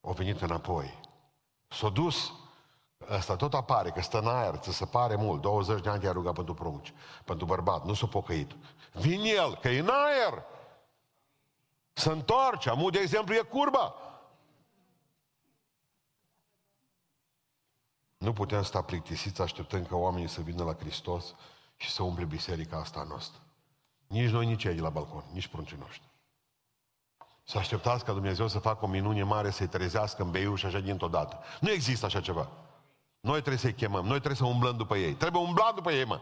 O 0.02 0.12
venit 0.12 0.42
înapoi. 0.42 1.00
S-a 1.68 1.90
dus 1.90 2.32
Asta 3.10 3.36
tot 3.36 3.54
apare, 3.54 3.90
că 3.90 4.02
stă 4.02 4.20
în 4.20 4.28
aer, 4.28 4.56
ți 4.56 4.74
se 4.74 4.86
pare 4.86 5.16
mult. 5.16 5.42
20 5.42 5.82
de 5.82 5.90
ani 5.90 6.00
te-a 6.00 6.12
rugat 6.12 6.34
pentru 6.34 6.54
prunci, 6.54 6.94
pentru 7.26 7.46
bărbat, 7.46 7.86
nu 7.86 7.94
s-a 7.94 8.08
pocăit. 8.08 8.56
Vine 8.94 9.30
el, 9.30 9.56
că 9.56 9.70
e 9.70 9.80
în 9.80 9.90
aer. 9.90 10.44
Se 11.94 12.10
întoarce. 12.10 12.70
Amu, 12.70 12.90
de 12.90 13.00
exemplu, 13.00 13.34
e 13.34 13.40
curba. 13.40 13.96
Nu 18.18 18.34
putem 18.34 18.64
sta 18.64 18.82
plictisiți 18.82 19.42
așteptând 19.42 19.88
ca 19.88 19.96
oamenii 19.96 20.28
să 20.28 20.42
vină 20.42 20.64
la 20.64 20.74
Hristos 20.74 21.36
și 21.78 21.90
să 21.90 22.04
umple 22.04 22.26
biserica 22.26 22.78
asta 22.78 23.04
noastră. 23.04 23.42
Nici 24.12 24.30
noi, 24.30 24.46
nici 24.46 24.64
ei 24.64 24.76
de 24.76 24.82
la 24.82 24.90
balcon, 24.90 25.24
nici 25.32 25.48
pruncii 25.48 25.78
noștri. 25.78 26.10
Să 27.44 27.58
așteptați 27.58 28.06
ca 28.06 28.14
Dumnezeu 28.14 28.48
să 28.48 28.60
facă 28.60 28.86
o 28.86 28.88
minune 28.88 29.24
mare, 29.24 29.50
să-i 29.50 29.68
trezească 29.68 30.22
în 30.24 30.32
beiu 30.32 30.56
și 30.56 30.66
așa 30.66 30.80
dintr-o 30.80 31.08
dată. 31.08 31.40
Nu 31.60 31.72
există 31.72 32.06
așa 32.06 32.22
ceva. 32.22 32.50
Noi 33.20 33.40
trebuie 33.40 33.58
să-i 33.58 33.74
chemăm, 33.74 34.06
noi 34.06 34.18
trebuie 34.18 34.36
să 34.36 34.46
umblăm 34.46 34.78
după 34.78 34.98
ei. 34.98 35.14
Trebuie 35.14 35.42
umbla 35.42 35.72
după 35.76 35.92
ei, 35.92 36.06
mă. 36.06 36.22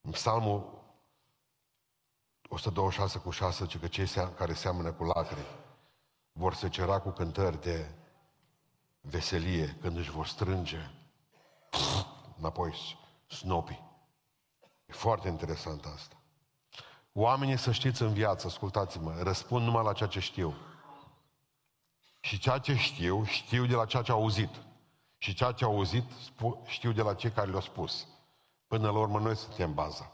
În 0.00 0.10
psalmul 0.10 0.82
126 2.48 3.18
cu 3.18 3.30
6 3.30 3.64
zice 3.64 3.78
că 3.78 3.86
cei 3.86 4.06
care 4.36 4.54
seamănă 4.54 4.92
cu 4.92 5.04
lacrimi 5.04 5.46
vor 6.32 6.54
se 6.54 6.68
cera 6.68 7.00
cu 7.00 7.10
cântări 7.10 7.60
de 7.60 7.90
veselie 9.00 9.76
când 9.80 9.96
își 9.96 10.10
vor 10.10 10.26
strânge 10.26 10.90
înapoi 12.38 12.74
snopii. 13.26 13.93
E 14.86 14.92
foarte 14.92 15.28
interesant 15.28 15.84
asta. 15.84 16.16
Oamenii, 17.12 17.56
să 17.56 17.72
știți 17.72 18.02
în 18.02 18.12
viață, 18.12 18.46
ascultați-mă, 18.46 19.22
răspund 19.22 19.64
numai 19.64 19.84
la 19.84 19.92
ceea 19.92 20.08
ce 20.08 20.20
știu. 20.20 20.54
Și 22.20 22.38
ceea 22.38 22.58
ce 22.58 22.74
știu, 22.74 23.24
știu 23.24 23.66
de 23.66 23.74
la 23.74 23.84
ceea 23.84 24.02
ce 24.02 24.12
au 24.12 24.20
auzit. 24.20 24.50
Și 25.18 25.34
ceea 25.34 25.52
ce 25.52 25.64
au 25.64 25.74
auzit, 25.74 26.04
știu 26.66 26.92
de 26.92 27.02
la 27.02 27.14
cei 27.14 27.30
care 27.30 27.48
le-au 27.48 27.60
spus. 27.60 28.06
Până 28.66 28.90
la 28.90 28.98
urmă, 28.98 29.18
noi 29.18 29.36
suntem 29.36 29.74
baza. 29.74 30.12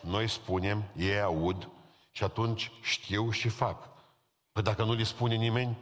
Noi 0.00 0.28
spunem, 0.28 0.84
ei 0.96 1.20
aud 1.20 1.68
și 2.10 2.24
atunci 2.24 2.72
știu 2.82 3.30
și 3.30 3.48
fac. 3.48 3.88
Păi 4.52 4.62
dacă 4.62 4.84
nu 4.84 4.92
le 4.92 5.02
spune 5.02 5.34
nimeni, 5.34 5.78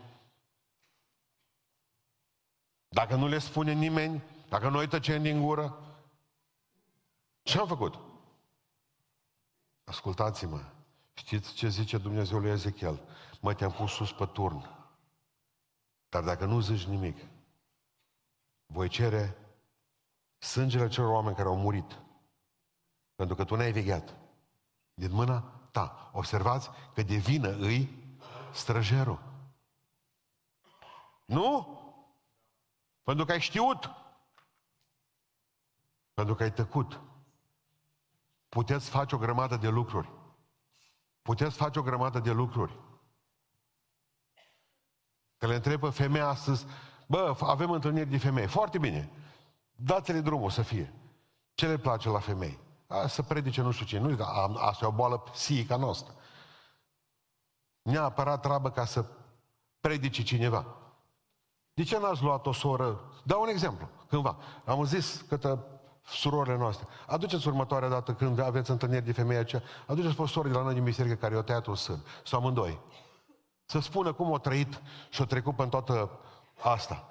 dacă 2.89 3.15
nu 3.15 3.27
le 3.27 3.39
spune 3.39 3.73
nimeni, 3.73 4.23
dacă 4.49 4.69
noi 4.69 4.89
tăcem 4.89 5.23
din 5.23 5.43
gură, 5.43 5.79
ce 7.43 7.59
am 7.59 7.67
făcut? 7.67 7.99
Ascultați-mă, 9.85 10.61
știți 11.15 11.53
ce 11.53 11.69
zice 11.69 11.99
Dumnezeu 11.99 12.39
lui 12.39 12.51
Ezechiel? 12.51 13.01
Mă, 13.41 13.55
te-am 13.55 13.73
pus 13.73 13.93
sus 13.93 14.13
pe 14.13 14.27
turn. 14.27 14.69
Dar 16.09 16.23
dacă 16.23 16.45
nu 16.45 16.61
zici 16.61 16.85
nimic, 16.85 17.19
voi 18.67 18.89
cere 18.89 19.37
sângele 20.39 20.89
celor 20.89 21.11
oameni 21.11 21.37
care 21.37 21.49
au 21.49 21.57
murit. 21.57 21.99
Pentru 23.15 23.35
că 23.37 23.45
tu 23.45 23.57
n-ai 23.57 23.73
vegheat. 23.73 24.15
Din 24.95 25.13
mâna 25.13 25.41
ta. 25.71 26.11
Observați 26.13 26.71
că 26.95 27.03
de 27.03 27.17
vină 27.17 27.49
îi 27.49 28.05
străjerul. 28.53 29.23
Nu? 31.25 31.79
Pentru 33.03 33.25
că 33.25 33.33
ai 33.33 33.41
știut. 33.41 33.91
Pentru 36.15 36.35
că 36.35 36.43
ai 36.43 36.53
tăcut. 36.53 37.01
Puteți 38.55 38.89
face 38.89 39.15
o 39.15 39.19
grămadă 39.19 39.57
de 39.57 39.69
lucruri. 39.69 40.11
Puteți 41.23 41.57
face 41.57 41.79
o 41.79 41.83
grămadă 41.83 42.19
de 42.19 42.31
lucruri. 42.31 42.79
Că 45.37 45.47
le 45.47 45.55
întrebă 45.55 45.91
femeia 45.91 46.29
astăzi, 46.29 46.67
bă, 47.07 47.37
avem 47.41 47.71
întâlniri 47.71 48.09
de 48.09 48.19
femei. 48.19 48.47
Foarte 48.47 48.79
bine. 48.79 49.11
Dați-le 49.73 50.21
drumul 50.21 50.51
să 50.51 50.63
fie. 50.63 50.95
Ce 51.55 51.67
le 51.67 51.77
place 51.77 52.09
la 52.09 52.19
femei? 52.19 52.59
A, 52.87 53.07
să 53.07 53.23
predice 53.23 53.63
nu 53.63 53.71
știu 53.71 53.87
ce. 53.87 53.99
Nu, 53.99 54.25
asta 54.59 54.85
e 54.85 54.89
o 54.89 54.93
boală 54.93 55.19
psihică 55.19 55.77
noastră. 55.77 56.15
Neapărat 57.83 58.41
treabă 58.41 58.71
ca 58.71 58.85
să 58.85 59.05
predice 59.81 60.23
cineva. 60.23 60.67
De 61.73 61.83
ce 61.83 61.99
n-ați 61.99 62.23
luat 62.23 62.47
o 62.47 62.53
soră? 62.53 63.01
Dau 63.25 63.43
un 63.43 63.49
exemplu, 63.49 63.89
cândva. 64.09 64.37
Am 64.65 64.85
zis 64.85 65.25
către 65.29 65.59
surorile 66.07 66.57
noastre, 66.57 66.87
aduceți 67.07 67.47
următoarea 67.49 67.89
dată 67.89 68.15
când 68.15 68.39
aveți 68.39 68.71
întâlniri 68.71 69.05
de 69.05 69.13
femei 69.13 69.37
aceea, 69.37 69.63
aduceți 69.87 70.21
o 70.21 70.27
soră 70.27 70.49
de 70.49 70.55
la 70.55 70.63
noi 70.63 70.75
din 70.75 70.85
biserică 70.85 71.15
care 71.15 71.35
i-a 71.35 71.43
tăiat 71.43 71.67
un 71.67 71.75
sân, 71.75 72.05
sau 72.25 72.41
amândoi. 72.41 72.81
Să 73.65 73.79
spună 73.79 74.13
cum 74.13 74.31
o 74.31 74.39
trăit 74.39 74.83
și 75.09 75.21
o 75.21 75.25
trecut 75.25 75.59
în 75.59 75.69
toată 75.69 76.19
asta. 76.63 77.09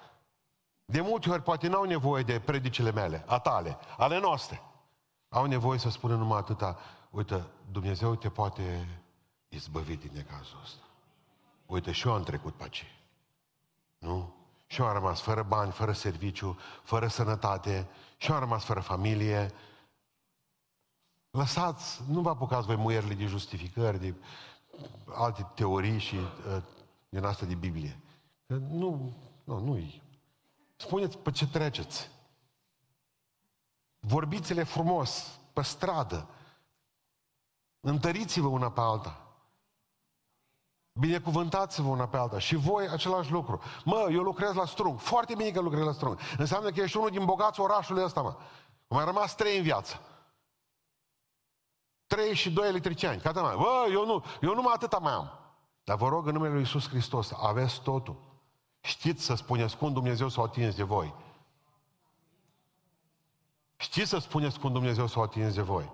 De 0.86 1.02
multe 1.02 1.30
ori 1.30 1.42
poate 1.42 1.68
n-au 1.68 1.84
nevoie 1.84 2.24
de 2.24 2.40
predicile 2.40 2.92
mele, 2.92 3.24
a 3.28 3.40
tale, 3.40 3.78
ale 3.98 4.20
noastre. 4.20 4.62
Au 5.30 5.46
nevoie 5.46 5.80
să 5.80 5.90
spună 5.90 6.16
numai 6.16 6.38
atâta, 6.38 6.78
uite, 7.10 7.46
Dumnezeu 7.72 8.16
te 8.16 8.30
poate 8.30 8.88
izbăvi 9.48 9.96
din 9.96 10.12
necazul 10.14 10.60
ăsta. 10.64 10.84
Uite, 11.66 11.92
și 11.92 12.08
eu 12.08 12.14
am 12.14 12.24
trecut 12.24 12.54
pe 12.54 12.64
aceea. 12.64 12.92
Nu? 13.98 14.43
Și 14.74 14.82
eu 14.82 14.88
am 14.88 14.94
rămas 14.94 15.22
fără 15.22 15.44
bani, 15.44 15.72
fără 15.72 15.92
serviciu, 15.92 16.58
fără 16.84 17.08
sănătate, 17.08 17.88
și 18.18 18.30
eu 18.30 18.36
am 18.36 18.42
rămas 18.42 18.64
fără 18.64 18.80
familie. 18.80 19.54
Lăsați, 21.32 22.04
nu 22.08 22.22
vă 22.22 22.30
apucați 22.30 22.66
voi 22.66 22.76
muierile 22.76 23.14
de 23.14 23.26
justificări, 23.26 24.00
de 24.00 24.16
alte 25.06 25.52
teorii 25.56 26.00
și 26.00 26.16
uh, 26.16 26.64
din 27.10 27.24
asta 27.24 27.46
de 27.46 27.56
Biblie. 27.56 28.00
Că 28.48 28.54
nu, 28.54 29.14
nu, 29.44 29.60
nu-i. 29.60 30.02
Spuneți 30.76 31.18
pe 31.18 31.32
ce 31.32 31.48
treceți. 31.48 32.10
Vorbiți-le 34.00 34.64
frumos, 34.64 35.40
pe 35.54 35.62
stradă. 35.62 36.28
Întăriți-vă 37.80 38.48
una 38.48 38.72
pe 38.72 38.82
alta. 38.82 39.23
Binecuvântați-vă 40.94 41.88
una 41.88 42.08
pe 42.08 42.18
alta. 42.18 42.40
Și 42.40 42.56
voi 42.56 42.88
același 42.88 43.32
lucru. 43.32 43.62
Mă, 43.86 44.08
eu 44.12 44.22
lucrez 44.22 44.54
la 44.54 44.66
strung. 44.66 45.00
Foarte 45.00 45.36
bine 45.36 45.52
că 45.52 45.62
lucrez 45.62 45.84
la 45.84 45.92
strung. 45.92 46.20
Înseamnă 46.38 46.70
că 46.70 46.82
ești 46.82 46.98
unul 46.98 47.10
din 47.10 47.26
bogați 47.26 47.60
orașului 47.60 48.04
ăsta, 48.04 48.22
mă. 48.22 48.36
Mai 48.88 49.06
rămas 49.06 49.36
trei 49.36 49.58
în 49.58 49.64
viață. 49.64 50.02
Trei 52.08 52.34
și 52.34 52.52
doi 52.52 52.68
electriciani. 52.68 53.22
Cata 53.22 53.42
mai. 53.42 53.56
Bă, 53.56 53.86
eu 53.92 54.06
nu, 54.06 54.24
eu 54.42 54.54
numai 54.54 54.74
atâta 54.74 54.98
mai 54.98 55.14
am. 55.14 55.32
Dar 55.84 55.98
vă 55.98 56.08
rog 56.08 56.28
în 56.28 56.34
numele 56.34 56.52
Lui 56.52 56.62
Iisus 56.62 56.88
Hristos, 56.88 57.32
aveți 57.32 57.82
totul. 57.82 58.16
Știți 58.82 59.24
să 59.24 59.36
spuneți 59.36 59.78
cum 59.78 59.94
Dumnezeu 59.94 60.30
s-a 60.30 60.42
atins 60.42 60.76
de 60.76 60.84
voi. 60.84 61.14
Știți 63.76 64.10
să 64.10 64.18
spuneți 64.18 64.60
cum 64.60 64.72
Dumnezeu 64.72 65.08
s-a 65.08 65.22
atins 65.22 65.54
de 65.54 65.62
voi. 65.62 65.92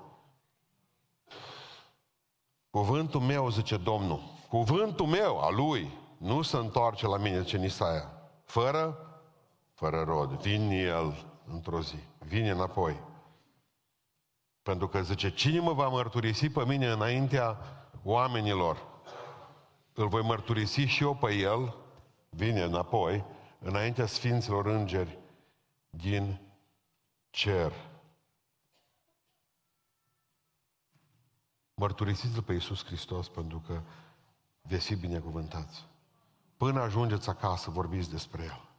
Cuvântul 2.70 3.22
meu, 3.22 3.50
zice 3.50 3.78
Domnul, 3.78 4.22
cuvântul 4.50 5.06
meu, 5.06 5.40
a 5.40 5.50
Lui, 5.50 5.92
nu 6.18 6.42
se 6.42 6.58
întoarce 6.58 7.08
la 7.08 7.18
mine, 7.18 7.44
ce 7.44 7.58
Nisaia. 7.58 8.12
Fără, 8.44 8.98
fără 9.74 10.04
rod. 10.04 10.30
Vine 10.32 10.76
El 10.76 11.26
într-o 11.52 11.82
zi. 11.82 11.98
Vine 12.18 12.50
înapoi. 12.50 13.00
Pentru 14.62 14.88
că 14.88 15.02
zice, 15.02 15.34
cine 15.34 15.60
mă 15.60 15.74
va 15.74 15.88
mărturisi 15.88 16.50
pe 16.50 16.66
mine 16.66 16.88
înaintea 16.88 17.58
oamenilor? 18.04 18.88
Îl 19.94 20.08
voi 20.08 20.22
mărturisi 20.22 20.82
și 20.82 21.04
eu 21.04 21.16
pe 21.16 21.34
El, 21.34 21.76
vine 22.30 22.62
înapoi, 22.62 23.26
înaintea 23.60 24.06
Sfinților 24.06 24.66
Îngeri 24.66 25.18
din 25.90 26.42
cer. 27.30 27.72
Mărturisiți-L 31.74 32.42
pe 32.42 32.54
Iisus 32.54 32.86
Hristos 32.86 33.30
pentru 33.30 33.64
că 33.68 33.82
veți 34.70 34.86
fi 34.86 34.96
binecuvântați. 34.96 35.88
Până 36.58 36.82
ajungeți 36.82 37.30
acasă, 37.30 37.70
vorbiți 37.70 38.10
despre 38.10 38.44
El. 38.44 38.70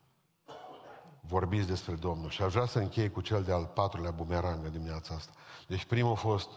Vorbiți 1.20 1.66
despre 1.66 1.94
Domnul. 1.94 2.30
Și 2.30 2.42
aș 2.42 2.52
vrea 2.52 2.66
să 2.66 2.78
închei 2.78 3.10
cu 3.10 3.20
cel 3.20 3.42
de-al 3.42 3.64
patrulea 3.64 4.10
bumerang 4.10 4.64
în 4.64 4.70
dimineața 4.70 5.14
asta. 5.14 5.32
Deci 5.66 5.84
primul 5.84 6.12
a 6.12 6.14
fost 6.14 6.48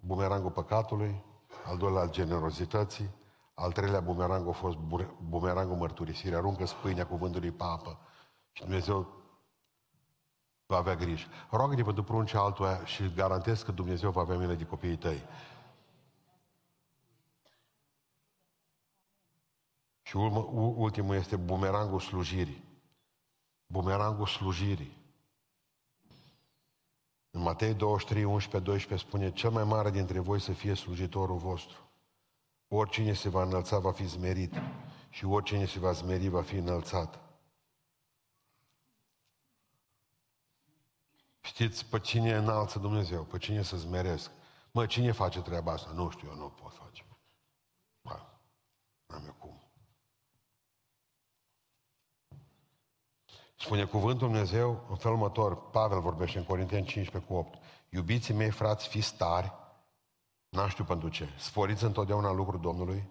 bumerangul 0.00 0.50
păcatului, 0.50 1.24
al 1.66 1.76
doilea 1.76 2.00
al 2.00 2.10
generozității, 2.10 3.10
al 3.54 3.72
treilea 3.72 4.00
bumerang 4.00 4.48
a 4.48 4.52
fost 4.52 4.76
bumerangul 5.28 5.76
mărturisirii. 5.76 6.36
Aruncă 6.36 6.66
spâinea 6.66 7.06
cuvântului 7.06 7.50
pe 7.50 7.64
apă. 7.64 7.98
Și 8.52 8.62
Dumnezeu 8.62 9.06
va 10.66 10.76
avea 10.76 10.94
grijă. 10.94 11.26
Roagă-te 11.50 11.82
pentru 11.82 12.02
prunce 12.02 12.36
altul 12.36 12.80
și 12.84 13.12
garantez 13.14 13.62
că 13.62 13.72
Dumnezeu 13.72 14.10
va 14.10 14.20
avea 14.20 14.36
milă 14.36 14.54
de 14.54 14.64
copiii 14.64 14.96
tăi. 14.96 15.22
Și 20.10 20.16
ultimul 20.16 21.14
este 21.14 21.36
bumerangul 21.36 22.00
slujirii. 22.00 22.64
Bumerangul 23.66 24.26
slujirii. 24.26 24.96
În 27.30 27.40
Matei 27.40 27.74
23, 27.74 28.24
11, 28.24 28.58
12 28.70 29.08
spune, 29.08 29.32
cel 29.32 29.50
mai 29.50 29.64
mare 29.64 29.90
dintre 29.90 30.18
voi 30.18 30.40
să 30.40 30.52
fie 30.52 30.74
slujitorul 30.74 31.36
vostru. 31.36 31.90
Oricine 32.68 33.12
se 33.12 33.28
va 33.28 33.42
înălța 33.42 33.78
va 33.78 33.92
fi 33.92 34.04
zmerit 34.04 34.54
și 35.10 35.24
oricine 35.24 35.66
se 35.66 35.78
va 35.78 35.92
zmeri 35.92 36.28
va 36.28 36.42
fi 36.42 36.56
înălțat. 36.56 37.20
Știți 41.40 41.86
pe 41.86 42.00
cine 42.00 42.36
înalță 42.36 42.78
Dumnezeu, 42.78 43.24
pe 43.24 43.38
cine 43.38 43.62
să 43.62 43.76
zmeresc. 43.76 44.30
Mă, 44.70 44.86
cine 44.86 45.12
face 45.12 45.42
treaba 45.42 45.72
asta? 45.72 45.90
Nu 45.90 46.10
știu, 46.10 46.28
eu 46.28 46.36
nu 46.36 46.48
pot 46.48 46.72
face. 46.72 47.06
Bă, 48.02 48.20
n-am 49.06 49.24
eu 49.24 49.34
cum. 49.38 49.59
Spune 53.62 53.84
cuvântul 53.84 54.28
Dumnezeu 54.28 54.86
în 54.88 54.96
felul 54.96 55.16
următor, 55.16 55.70
Pavel 55.70 56.00
vorbește 56.00 56.38
în 56.38 56.44
Corinteni 56.44 56.86
15 56.86 57.30
cu 57.30 57.38
8. 57.38 57.58
Iubiții 57.88 58.34
mei, 58.34 58.50
frați, 58.50 58.88
fiți 58.88 59.16
tari, 59.16 59.52
n 60.48 60.66
știu 60.68 60.84
pentru 60.84 61.08
ce, 61.08 61.28
sporiți 61.38 61.84
întotdeauna 61.84 62.32
lucrul 62.32 62.60
Domnului, 62.60 63.08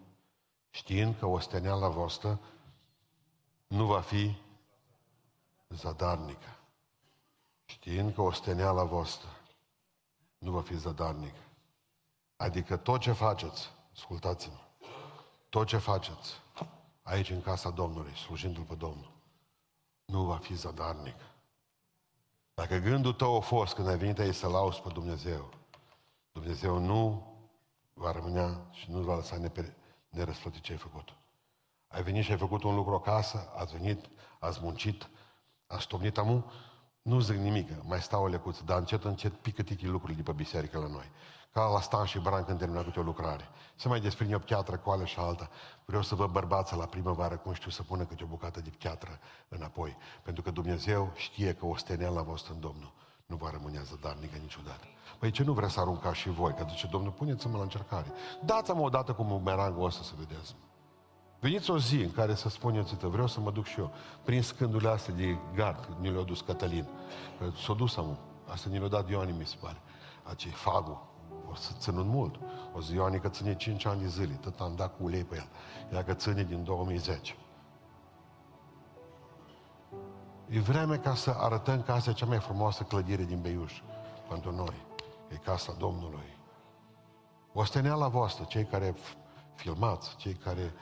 știind 0.69 1.15
că 1.19 1.25
osteneala 1.25 1.87
voastră 1.87 2.39
nu 3.67 3.85
va 3.85 4.01
fi 4.01 4.37
zadarnică. 5.69 6.57
Știind 7.65 8.13
că 8.13 8.21
osteneala 8.21 8.83
voastră 8.83 9.29
nu 10.37 10.51
va 10.51 10.61
fi 10.61 10.77
zadarnică. 10.77 11.43
Adică 12.35 12.77
tot 12.77 12.99
ce 12.99 13.11
faceți, 13.11 13.69
ascultați-mă, 13.93 14.87
tot 15.49 15.67
ce 15.67 15.77
faceți 15.77 16.41
aici 17.01 17.29
în 17.29 17.41
casa 17.41 17.69
Domnului, 17.69 18.15
slujindu-L 18.15 18.63
pe 18.63 18.75
Domnul, 18.75 19.17
nu 20.09 20.23
va 20.23 20.37
fi 20.37 20.53
zadarnic. 20.53 21.15
Dacă 22.53 22.77
gândul 22.77 23.13
tău 23.13 23.35
a 23.35 23.39
fost 23.39 23.73
când 23.73 23.87
ai 23.87 23.97
venit 23.97 24.19
aici 24.19 24.35
să 24.35 24.47
lauzi 24.47 24.81
pe 24.81 24.89
Dumnezeu, 24.89 25.49
Dumnezeu 26.31 26.77
nu 26.77 27.27
va 27.93 28.11
rămâne 28.11 28.57
și 28.71 28.91
nu 28.91 28.99
va 28.99 29.15
lăsa 29.15 29.37
nerăsplătit 30.09 30.61
ce 30.61 30.71
ai 30.71 30.77
făcut. 30.77 31.09
Ai 31.87 32.03
venit 32.03 32.23
și 32.23 32.31
ai 32.31 32.37
făcut 32.37 32.63
un 32.63 32.75
lucru 32.75 32.93
acasă, 32.93 33.51
ați 33.55 33.77
venit, 33.77 34.09
ați 34.39 34.59
muncit, 34.61 35.09
ați 35.67 35.83
stopnit 35.83 36.17
amu, 36.17 36.51
nu 37.01 37.19
zic 37.19 37.35
nimic, 37.35 37.69
mai 37.83 38.01
stau 38.01 38.23
o 38.23 38.27
lecuță, 38.27 38.61
dar 38.65 38.77
încet, 38.77 39.03
încet 39.03 39.33
pică 39.33 39.61
titi 39.61 39.85
lucrurile 39.85 40.21
de 40.21 40.31
pe 40.31 40.37
biserică 40.37 40.79
la 40.79 40.87
noi. 40.87 41.11
Ca 41.51 41.65
la 41.65 41.81
Stan 41.81 42.05
și 42.05 42.19
Bran 42.19 42.43
când 42.43 42.59
termină 42.59 42.83
câte 42.83 42.99
o 42.99 43.03
lucrare. 43.03 43.49
Se 43.75 43.87
mai 43.87 43.99
desprinde 43.99 44.35
o 44.35 44.39
piatră 44.39 44.77
cu 44.77 44.89
ale 44.89 45.05
și 45.05 45.19
alta. 45.19 45.49
Vreau 45.85 46.01
să 46.01 46.15
vă 46.15 46.27
bărbață 46.27 46.75
la 46.75 46.85
primăvară 46.85 47.37
cum 47.37 47.53
știu 47.53 47.69
să 47.69 47.83
pună 47.83 48.03
câte 48.05 48.23
o 48.23 48.27
bucată 48.27 48.61
de 48.61 48.69
piatră 48.77 49.19
înapoi. 49.47 49.97
Pentru 50.23 50.41
că 50.41 50.51
Dumnezeu 50.51 51.11
știe 51.15 51.53
că 51.53 51.65
o 51.65 51.75
la 52.13 52.21
voastră 52.21 52.53
în 52.53 52.59
Domnul 52.59 52.93
nu 53.25 53.35
va 53.35 53.49
rămâne 53.49 53.83
zadarnică 53.83 54.37
niciodată. 54.37 54.85
Păi 55.19 55.31
ce 55.31 55.43
nu 55.43 55.53
vrea 55.53 55.67
să 55.67 55.79
aruncați 55.79 56.17
și 56.17 56.29
voi? 56.29 56.53
Că 56.53 56.65
zice, 56.69 56.87
Domnul, 56.87 57.11
puneți-mă 57.11 57.57
la 57.57 57.63
încercare. 57.63 58.11
Dați-mă 58.45 58.81
o 58.81 58.89
dată 58.89 59.13
cu 59.13 59.23
bumerangul 59.23 59.85
ăsta 59.85 60.03
să 60.03 60.13
vedeți. 60.17 60.55
Veniți 61.39 61.71
o 61.71 61.77
zi 61.77 61.95
în 61.95 62.11
care 62.11 62.35
să 62.35 62.49
spuneți, 62.49 62.95
vreau 62.95 63.27
să 63.27 63.39
mă 63.39 63.51
duc 63.51 63.65
și 63.65 63.79
eu, 63.79 63.91
prin 64.23 64.41
scândurile 64.41 64.89
astea 64.89 65.13
de 65.13 65.37
gard, 65.55 65.95
ni 65.99 66.11
le-a 66.11 66.23
dus 66.23 66.41
Cătălin. 66.41 66.87
S-a 67.65 67.73
dus 67.73 67.97
am, 67.97 68.17
asta 68.47 68.69
ni 68.69 68.79
le-a 68.79 68.87
dat 68.87 69.09
Ioani, 69.09 69.31
mi 69.37 69.45
se 69.45 69.55
pare. 69.61 69.81
Acei 70.23 70.51
fagu, 70.51 71.09
o 71.51 71.55
să 71.55 71.71
ținut 71.77 72.05
mult. 72.05 72.39
O 72.73 72.81
zi 72.81 72.93
Ioani 72.93 73.19
că 73.19 73.29
ține 73.29 73.55
5 73.55 73.85
ani 73.85 74.01
de 74.01 74.07
zile, 74.07 74.33
tot 74.33 74.59
am 74.59 74.73
dat 74.75 74.97
cu 74.97 75.03
ulei 75.03 75.23
pe 75.23 75.35
el. 75.35 75.47
Ea 75.93 76.03
că 76.03 76.13
ține 76.13 76.43
din 76.43 76.63
2010. 76.63 77.35
E 80.47 80.59
vreme 80.59 80.97
ca 80.97 81.15
să 81.15 81.35
arătăm 81.37 81.81
că 81.81 81.91
asta 81.91 82.09
e 82.09 82.13
cea 82.13 82.25
mai 82.25 82.39
frumoasă 82.39 82.83
clădire 82.83 83.23
din 83.23 83.41
Beiuș 83.41 83.81
pentru 84.29 84.51
noi. 84.51 84.75
E 85.27 85.35
casa 85.35 85.75
Domnului. 85.77 86.37
Osteneala 87.53 88.07
voastră, 88.07 88.43
cei 88.43 88.65
care 88.65 88.95
filmați, 89.55 90.15
cei 90.15 90.33
care 90.33 90.73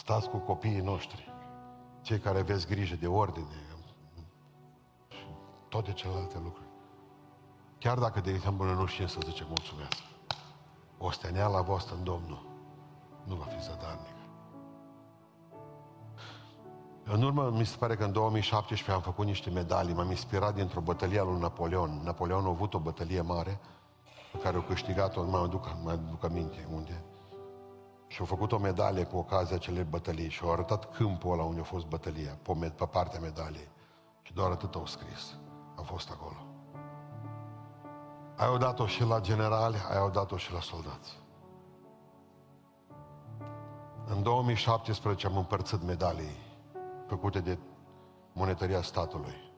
stați 0.00 0.28
cu 0.28 0.36
copiii 0.36 0.80
noștri, 0.80 1.32
cei 2.02 2.18
care 2.18 2.38
aveți 2.38 2.66
grijă 2.66 2.96
de 2.96 3.06
ordine 3.06 3.60
și 5.08 5.24
toate 5.68 5.92
celelalte 5.92 6.38
lucruri. 6.44 6.68
Chiar 7.78 7.98
dacă, 7.98 8.20
de 8.20 8.30
exemplu, 8.30 8.64
nu 8.64 8.86
știm 8.86 9.06
să 9.06 9.18
zicem 9.24 9.46
mulțumesc, 9.46 9.92
osteneala 10.98 11.60
voastră 11.60 11.94
în 11.94 12.04
Domnul 12.04 12.46
nu 13.24 13.34
va 13.34 13.44
fi 13.44 13.62
zadarnică. 13.62 14.14
În 17.04 17.22
urmă, 17.22 17.50
mi 17.50 17.66
se 17.66 17.76
pare 17.76 17.96
că 17.96 18.04
în 18.04 18.12
2017 18.12 18.90
am 18.96 19.00
făcut 19.00 19.26
niște 19.26 19.50
medalii, 19.50 19.94
m-am 19.94 20.10
inspirat 20.10 20.54
dintr-o 20.54 20.80
bătălie 20.80 21.20
al 21.20 21.26
lui 21.26 21.40
Napoleon. 21.40 22.00
Napoleon 22.04 22.44
a 22.44 22.48
avut 22.48 22.74
o 22.74 22.78
bătălie 22.78 23.20
mare, 23.20 23.60
pe 24.32 24.38
care 24.38 24.56
o 24.56 24.62
câștigat-o, 24.62 25.22
nu 25.22 25.30
mai 25.30 25.42
aduc, 25.42 25.76
mai 25.84 25.92
aduc 25.92 26.24
aminte 26.24 26.68
unde. 26.72 27.04
Și 28.10 28.20
au 28.20 28.26
făcut 28.26 28.52
o 28.52 28.58
medalie 28.58 29.04
cu 29.04 29.16
ocazia 29.16 29.56
acelei 29.56 29.84
bătălii 29.84 30.28
și 30.28 30.42
au 30.42 30.52
arătat 30.52 30.94
câmpul 30.94 31.32
ăla 31.32 31.42
unde 31.42 31.60
a 31.60 31.64
fost 31.64 31.86
bătălia, 31.86 32.38
pe, 32.42 32.72
pe 32.76 32.86
partea 32.86 33.20
medaliei. 33.20 33.68
Și 34.22 34.32
doar 34.32 34.50
atât 34.50 34.74
au 34.74 34.86
scris. 34.86 35.36
Am 35.76 35.84
fost 35.84 36.10
acolo. 36.10 36.46
Ai 38.36 38.58
dat-o 38.58 38.86
și 38.86 39.04
la 39.04 39.20
generali, 39.20 39.76
ai 39.90 40.10
dat-o 40.10 40.36
și 40.36 40.52
la 40.52 40.60
soldați. 40.60 41.18
În 44.06 44.22
2017 44.22 45.26
am 45.26 45.36
împărțit 45.36 45.82
medalii 45.82 46.36
făcute 47.06 47.40
de 47.40 47.58
monetăria 48.32 48.82
statului 48.82 49.52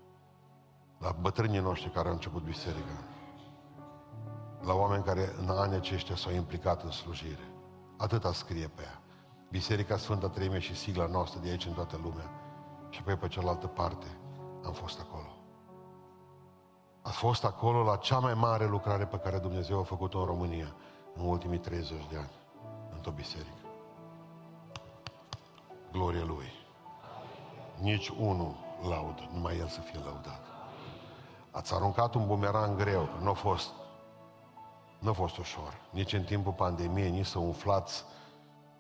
la 0.99 1.17
bătrânii 1.21 1.61
noștri 1.61 1.91
care 1.91 2.09
au 2.09 2.15
început 2.15 2.43
biserica, 2.43 3.03
la 4.61 4.75
oameni 4.75 5.05
care 5.05 5.33
în 5.39 5.49
anii 5.49 5.77
aceștia 5.77 6.17
s-au 6.17 6.33
implicat 6.33 6.83
în 6.83 6.91
slujire. 6.91 7.52
Atâta 8.03 8.33
scrie 8.33 8.69
pe 8.69 8.83
ea. 8.83 9.03
Biserica 9.51 9.97
Sfânta 9.97 10.29
Treime 10.29 10.59
și 10.59 10.77
sigla 10.77 11.07
noastră 11.07 11.41
de 11.41 11.49
aici 11.49 11.67
în 11.67 11.73
toată 11.73 12.01
lumea. 12.03 12.31
Și 12.91 13.01
apoi 13.01 13.17
pe 13.17 13.29
cealaltă 13.29 13.67
parte 13.67 14.07
am 14.65 14.73
fost 14.73 15.01
acolo. 15.01 15.37
A 17.03 17.09
fost 17.09 17.45
acolo 17.45 17.83
la 17.83 17.97
cea 17.97 18.19
mai 18.19 18.35
mare 18.35 18.67
lucrare 18.67 19.05
pe 19.05 19.17
care 19.17 19.39
Dumnezeu 19.39 19.79
a 19.79 19.83
făcut-o 19.83 20.19
în 20.19 20.25
România 20.25 20.75
în 21.15 21.25
ultimii 21.25 21.59
30 21.59 22.07
de 22.11 22.17
ani, 22.17 22.31
în 22.93 22.99
tot 22.99 23.15
biserică. 23.15 23.67
Glorie 25.93 26.25
Lui. 26.25 26.53
Nici 27.81 28.09
unul 28.09 28.55
laudă, 28.89 29.29
numai 29.33 29.59
El 29.59 29.67
să 29.67 29.81
fie 29.81 30.01
lăudat. 30.05 30.47
Ați 31.51 31.75
aruncat 31.75 32.15
un 32.15 32.27
bumerang 32.27 32.77
greu, 32.79 33.09
nu 33.21 33.31
a 33.31 33.35
fost, 33.35 33.71
nu 35.03 35.11
a 35.11 35.13
fost 35.13 35.37
ușor. 35.37 35.81
Nici 35.91 36.13
în 36.13 36.23
timpul 36.23 36.53
pandemiei, 36.53 37.11
nici 37.11 37.27
să 37.27 37.39
umflați 37.39 38.05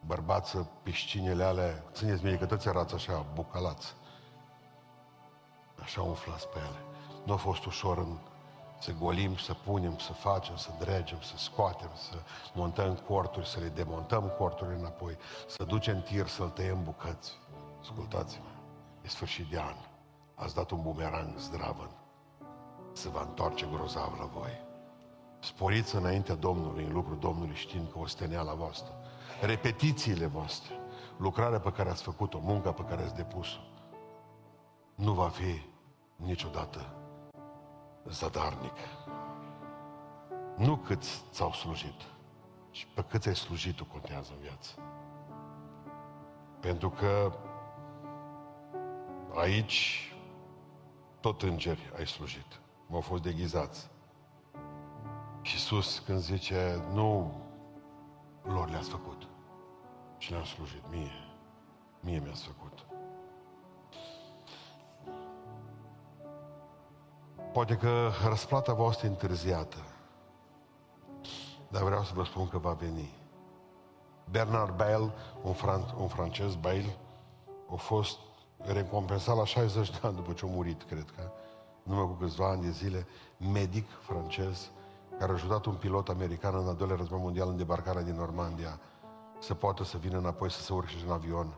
bărbați 0.06 0.56
piscinele 0.82 1.44
alea, 1.44 1.84
țineți 1.92 2.24
mie 2.24 2.38
că 2.38 2.46
toți 2.46 2.68
erați 2.68 2.94
așa, 2.94 3.26
bucalați. 3.34 3.94
Așa 5.82 6.02
umflați 6.02 6.48
pe 6.48 6.58
ele. 6.58 6.84
Nu 7.24 7.32
a 7.32 7.36
fost 7.36 7.64
ușor 7.64 7.98
în, 7.98 8.18
să 8.80 8.92
golim, 8.92 9.36
să 9.36 9.54
punem, 9.54 9.98
să 9.98 10.12
facem, 10.12 10.56
să 10.56 10.70
dregem, 10.78 11.20
să 11.20 11.36
scoatem, 11.36 11.90
să 11.94 12.16
montăm 12.54 12.94
corturi, 12.94 13.48
să 13.48 13.60
le 13.60 13.68
demontăm 13.68 14.32
corturi 14.38 14.74
înapoi, 14.78 15.16
să 15.48 15.64
ducem 15.64 16.02
tir, 16.02 16.26
să-l 16.26 16.48
tăiem 16.48 16.82
bucăți. 16.82 17.38
Ascultați-mă, 17.80 18.50
e 19.02 19.08
sfârșit 19.08 19.46
de 19.50 19.58
an. 19.58 19.76
Ați 20.34 20.54
dat 20.54 20.70
un 20.70 20.82
bumerang 20.82 21.38
zdravăn. 21.38 21.90
Se 22.92 23.08
va 23.08 23.20
întoarce 23.20 23.66
grozav 23.72 24.16
la 24.18 24.24
voi. 24.24 24.70
Sporiți 25.42 25.94
înaintea 25.94 26.34
Domnului, 26.34 26.84
în 26.84 26.92
lucrul 26.92 27.18
Domnului, 27.18 27.54
știind 27.54 27.90
că 27.90 27.98
o 27.98 28.06
steneala 28.06 28.54
voastră, 28.54 28.94
repetițiile 29.40 30.26
voastre, 30.26 30.74
lucrarea 31.16 31.60
pe 31.60 31.72
care 31.72 31.90
ați 31.90 32.02
făcut-o, 32.02 32.38
munca 32.42 32.72
pe 32.72 32.82
care 32.82 33.02
ați 33.02 33.14
depus-o, 33.14 33.60
nu 34.94 35.12
va 35.12 35.28
fi 35.28 35.62
niciodată 36.16 36.94
zadarnic. 38.08 38.76
Nu 40.56 40.76
cât 40.76 41.02
ți-au 41.30 41.52
slujit, 41.52 42.00
ci 42.70 42.86
pe 42.94 43.04
cât 43.08 43.26
ai 43.26 43.36
slujit 43.36 43.76
tu 43.76 43.84
contează 43.84 44.30
în 44.32 44.40
viață. 44.40 44.74
Pentru 46.60 46.90
că 46.90 47.32
aici 49.34 50.06
tot 51.20 51.42
îngeri 51.42 51.92
ai 51.98 52.06
slujit. 52.06 52.60
M-au 52.86 53.00
fost 53.00 53.22
deghizați. 53.22 53.90
Și 55.42 55.58
sus 55.58 55.98
când 55.98 56.18
zice, 56.18 56.84
nu 56.92 57.32
lor 58.42 58.70
le-ați 58.70 58.88
făcut, 58.88 59.26
ci 60.18 60.30
le-am 60.30 60.44
slujit 60.44 60.82
mie. 60.90 61.12
Mie 62.00 62.18
mi-ați 62.24 62.44
făcut. 62.44 62.86
Poate 67.52 67.76
că 67.76 68.10
răsplata 68.28 68.72
voastră 68.72 69.06
e 69.06 69.10
întârziată, 69.10 69.76
dar 71.68 71.82
vreau 71.82 72.02
să 72.02 72.12
vă 72.14 72.24
spun 72.24 72.48
că 72.48 72.58
va 72.58 72.72
veni. 72.72 73.10
Bernard 74.30 74.76
Bail, 74.76 75.12
un, 75.42 75.54
fran- 75.54 75.94
un 75.96 76.08
francez, 76.08 76.54
Bail, 76.54 76.96
a 77.70 77.74
fost 77.74 78.18
recompensat 78.56 79.36
la 79.36 79.44
60 79.44 79.90
de 79.90 79.98
ani 80.02 80.14
după 80.14 80.32
ce 80.32 80.44
a 80.44 80.48
murit, 80.48 80.82
cred 80.82 81.12
că, 81.16 81.30
numai 81.82 82.04
cu 82.04 82.12
câțiva 82.12 82.48
ani 82.48 82.62
de 82.62 82.70
zile, 82.70 83.06
medic 83.52 83.86
francez, 84.00 84.70
care 85.22 85.34
a 85.34 85.36
ajutat 85.36 85.64
un 85.64 85.74
pilot 85.74 86.08
american 86.08 86.54
în 86.54 86.68
al 86.68 86.74
doilea 86.74 86.96
război 86.96 87.20
mondial 87.20 87.48
în 87.48 87.56
debarcarea 87.56 88.02
din 88.02 88.14
Normandia 88.14 88.78
să 89.38 89.54
poată 89.54 89.84
să 89.84 89.96
vină 89.96 90.18
înapoi 90.18 90.50
să 90.50 90.60
se 90.60 90.72
urce 90.72 90.96
în 91.06 91.12
avion 91.12 91.54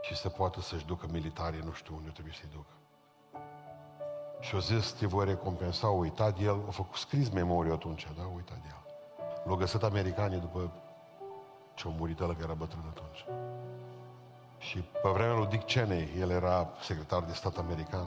și 0.00 0.16
să 0.16 0.28
poată 0.28 0.60
să-și 0.60 0.86
ducă 0.86 1.06
militarii, 1.12 1.60
nu 1.64 1.72
știu 1.72 1.94
unde 1.94 2.10
trebuie 2.10 2.34
să-i 2.40 2.48
ducă. 2.52 2.72
Și 4.40 4.54
au 4.54 4.60
zis, 4.60 4.92
te 4.92 5.06
voi 5.06 5.24
recompensa, 5.24 5.86
a 5.86 5.90
uitat 5.90 6.38
el, 6.38 6.60
a 6.68 6.70
făcut 6.70 6.96
scris 6.96 7.30
memoriu 7.30 7.72
atunci, 7.72 8.08
da, 8.16 8.22
a 8.22 8.30
uitat 8.34 8.58
el. 8.66 8.92
L-au 9.44 9.56
găsit 9.56 9.82
americanii 9.82 10.38
după 10.38 10.72
ce 11.74 11.88
a 11.88 11.90
murit 11.98 12.20
ăla, 12.20 12.34
că 12.34 12.42
era 12.42 12.54
bătrân 12.54 12.84
atunci. 12.88 13.24
Și 14.58 14.78
pe 14.78 15.08
vremea 15.08 15.36
lui 15.36 15.46
Dick 15.46 15.66
Cheney, 15.66 16.14
el 16.18 16.30
era 16.30 16.68
secretar 16.80 17.22
de 17.22 17.32
stat 17.32 17.58
american, 17.58 18.06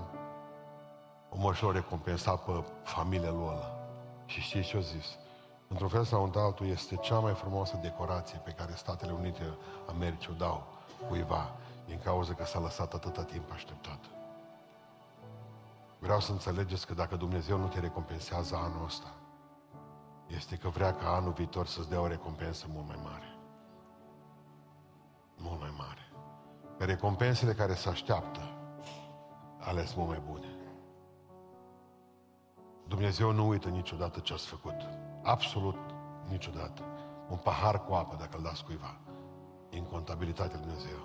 o 1.30 1.38
mă 1.38 1.54
și 1.54 1.66
recompensat 1.72 2.44
pe 2.44 2.64
familia 2.84 3.32
lui 3.32 3.48
ăla. 3.48 3.83
Și 4.34 4.42
știți 4.42 4.68
ce 4.68 4.78
a 4.78 4.80
zis? 4.80 5.06
Într-un 5.68 5.88
fel 5.88 6.04
sau 6.04 6.32
altul, 6.36 6.68
este 6.68 6.96
cea 6.96 7.20
mai 7.20 7.34
frumoasă 7.34 7.80
decorație 7.82 8.38
pe 8.38 8.52
care 8.52 8.74
Statele 8.76 9.12
Unite 9.12 9.58
Americii 9.88 10.32
o 10.32 10.36
dau 10.36 10.68
cuiva, 11.08 11.56
din 11.86 12.00
cauza 12.04 12.34
că 12.34 12.46
s-a 12.46 12.60
lăsat 12.60 12.94
atâta 12.94 13.24
timp 13.24 13.52
așteptat. 13.52 14.00
Vreau 16.00 16.20
să 16.20 16.32
înțelegeți 16.32 16.88
că 16.88 16.94
dacă 16.94 17.16
Dumnezeu 17.16 17.58
nu 17.58 17.68
te 17.68 17.80
recompensează 17.80 18.56
anul 18.56 18.86
ăsta, 18.86 19.14
este 20.28 20.56
că 20.56 20.70
vrea 20.70 20.94
ca 20.94 21.16
anul 21.16 21.32
viitor 21.32 21.68
să-ți 21.68 21.90
dea 21.90 22.02
o 22.02 22.08
recompensă 22.08 22.66
mult 22.74 22.88
mai 22.88 23.00
mare. 23.04 23.38
Mult 25.38 25.60
mai 25.60 25.74
mare. 25.78 26.12
Că 26.78 26.86
recompensele 26.86 27.54
care 27.54 27.74
se 27.74 27.90
așteaptă, 27.90 28.42
ales 29.60 29.94
mult 29.94 30.10
mai 30.10 30.22
bune. 30.30 30.63
Dumnezeu 32.88 33.32
nu 33.32 33.48
uită 33.48 33.70
niciodată 33.70 34.20
ce 34.20 34.34
ați 34.34 34.48
făcut. 34.48 34.76
Absolut 35.24 35.76
niciodată. 36.30 36.82
Un 37.30 37.38
pahar 37.38 37.86
cu 37.86 37.94
apă, 37.94 38.16
dacă 38.20 38.38
îl 38.38 38.44
dați 38.44 38.66
cuiva. 38.66 38.98
în 39.72 39.84
contabilitatea 39.84 40.58
Lui 40.58 40.66
Dumnezeu. 40.66 40.98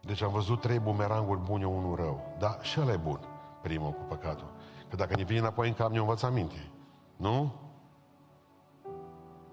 Deci 0.00 0.22
am 0.22 0.32
văzut 0.32 0.60
trei 0.60 0.78
bumeranguri 0.78 1.40
bune, 1.40 1.66
unul 1.66 1.96
rău. 1.96 2.34
Da, 2.38 2.58
și 2.60 2.80
ăla 2.80 2.92
e 2.92 2.96
bun, 2.96 3.20
primul 3.62 3.90
cu 3.90 4.02
păcatul. 4.08 4.52
Că 4.88 4.96
dacă 4.96 5.16
ne 5.16 5.22
vine 5.22 5.38
înapoi 5.38 5.68
în 5.68 5.74
cap, 5.74 5.90
ne 5.90 5.98
învăța 5.98 6.28
minte. 6.28 6.70
Nu? 7.16 7.52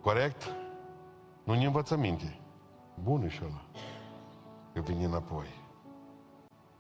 Corect? 0.02 0.56
Nu 1.44 1.54
ne 1.54 1.66
învăță 1.66 1.98
minte. 1.98 2.40
Bună 3.04 3.28
și 3.28 3.42
ăla. 3.44 3.62
Că 4.74 4.80
vine 4.80 5.06
înapoi. 5.06 5.48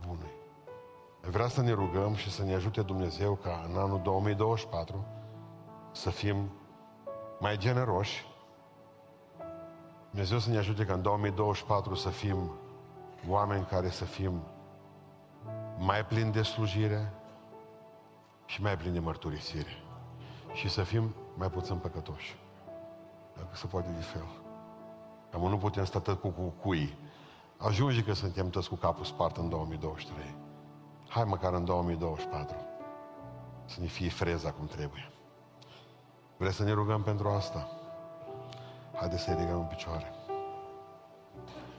Bună. 0.07 0.25
Vreau 1.29 1.47
să 1.47 1.61
ne 1.61 1.71
rugăm 1.71 2.15
și 2.15 2.31
să 2.31 2.43
ne 2.43 2.53
ajute 2.53 2.81
Dumnezeu 2.81 3.35
ca 3.35 3.65
în 3.69 3.77
anul 3.77 4.01
2024 4.03 5.05
să 5.91 6.09
fim 6.09 6.51
mai 7.39 7.57
generoși. 7.57 8.25
Dumnezeu 10.09 10.37
să 10.37 10.49
ne 10.49 10.57
ajute 10.57 10.85
ca 10.85 10.93
în 10.93 11.01
2024 11.01 11.95
să 11.95 12.09
fim 12.09 12.51
oameni 13.27 13.65
care 13.65 13.89
să 13.89 14.05
fim 14.05 14.41
mai 15.77 16.05
plini 16.05 16.31
de 16.31 16.41
slujire 16.41 17.13
și 18.45 18.61
mai 18.61 18.77
plini 18.77 18.93
de 18.93 18.99
mărturisire. 18.99 19.83
Și 20.53 20.69
să 20.69 20.83
fim 20.83 21.15
mai 21.37 21.49
puțin 21.49 21.75
păcătoși. 21.75 22.37
Dacă 23.35 23.55
se 23.55 23.67
poate 23.67 23.89
de 23.89 24.01
fel. 24.01 24.27
Cam 25.29 25.41
nu 25.41 25.57
putem 25.57 25.85
sta 25.85 25.99
tot 25.99 26.19
cu 26.19 26.29
cucui. 26.29 26.97
Ajunge 27.57 28.03
că 28.03 28.13
suntem 28.13 28.49
toți 28.49 28.69
cu 28.69 28.75
capul 28.75 29.05
spart 29.05 29.37
în 29.37 29.49
2023. 29.49 30.42
Hai 31.13 31.23
măcar 31.23 31.53
în 31.53 31.65
2024 31.65 32.55
să 33.65 33.79
ne 33.79 33.87
fie 33.87 34.09
freza 34.09 34.51
cum 34.51 34.65
trebuie. 34.65 35.11
Vreți 36.37 36.55
să 36.55 36.63
ne 36.63 36.71
rugăm 36.71 37.03
pentru 37.03 37.29
asta? 37.29 37.67
Haideți 38.93 39.23
să 39.23 39.29
ne 39.29 39.35
ridicăm 39.35 39.59
în 39.59 39.65
picioare. 39.65 40.11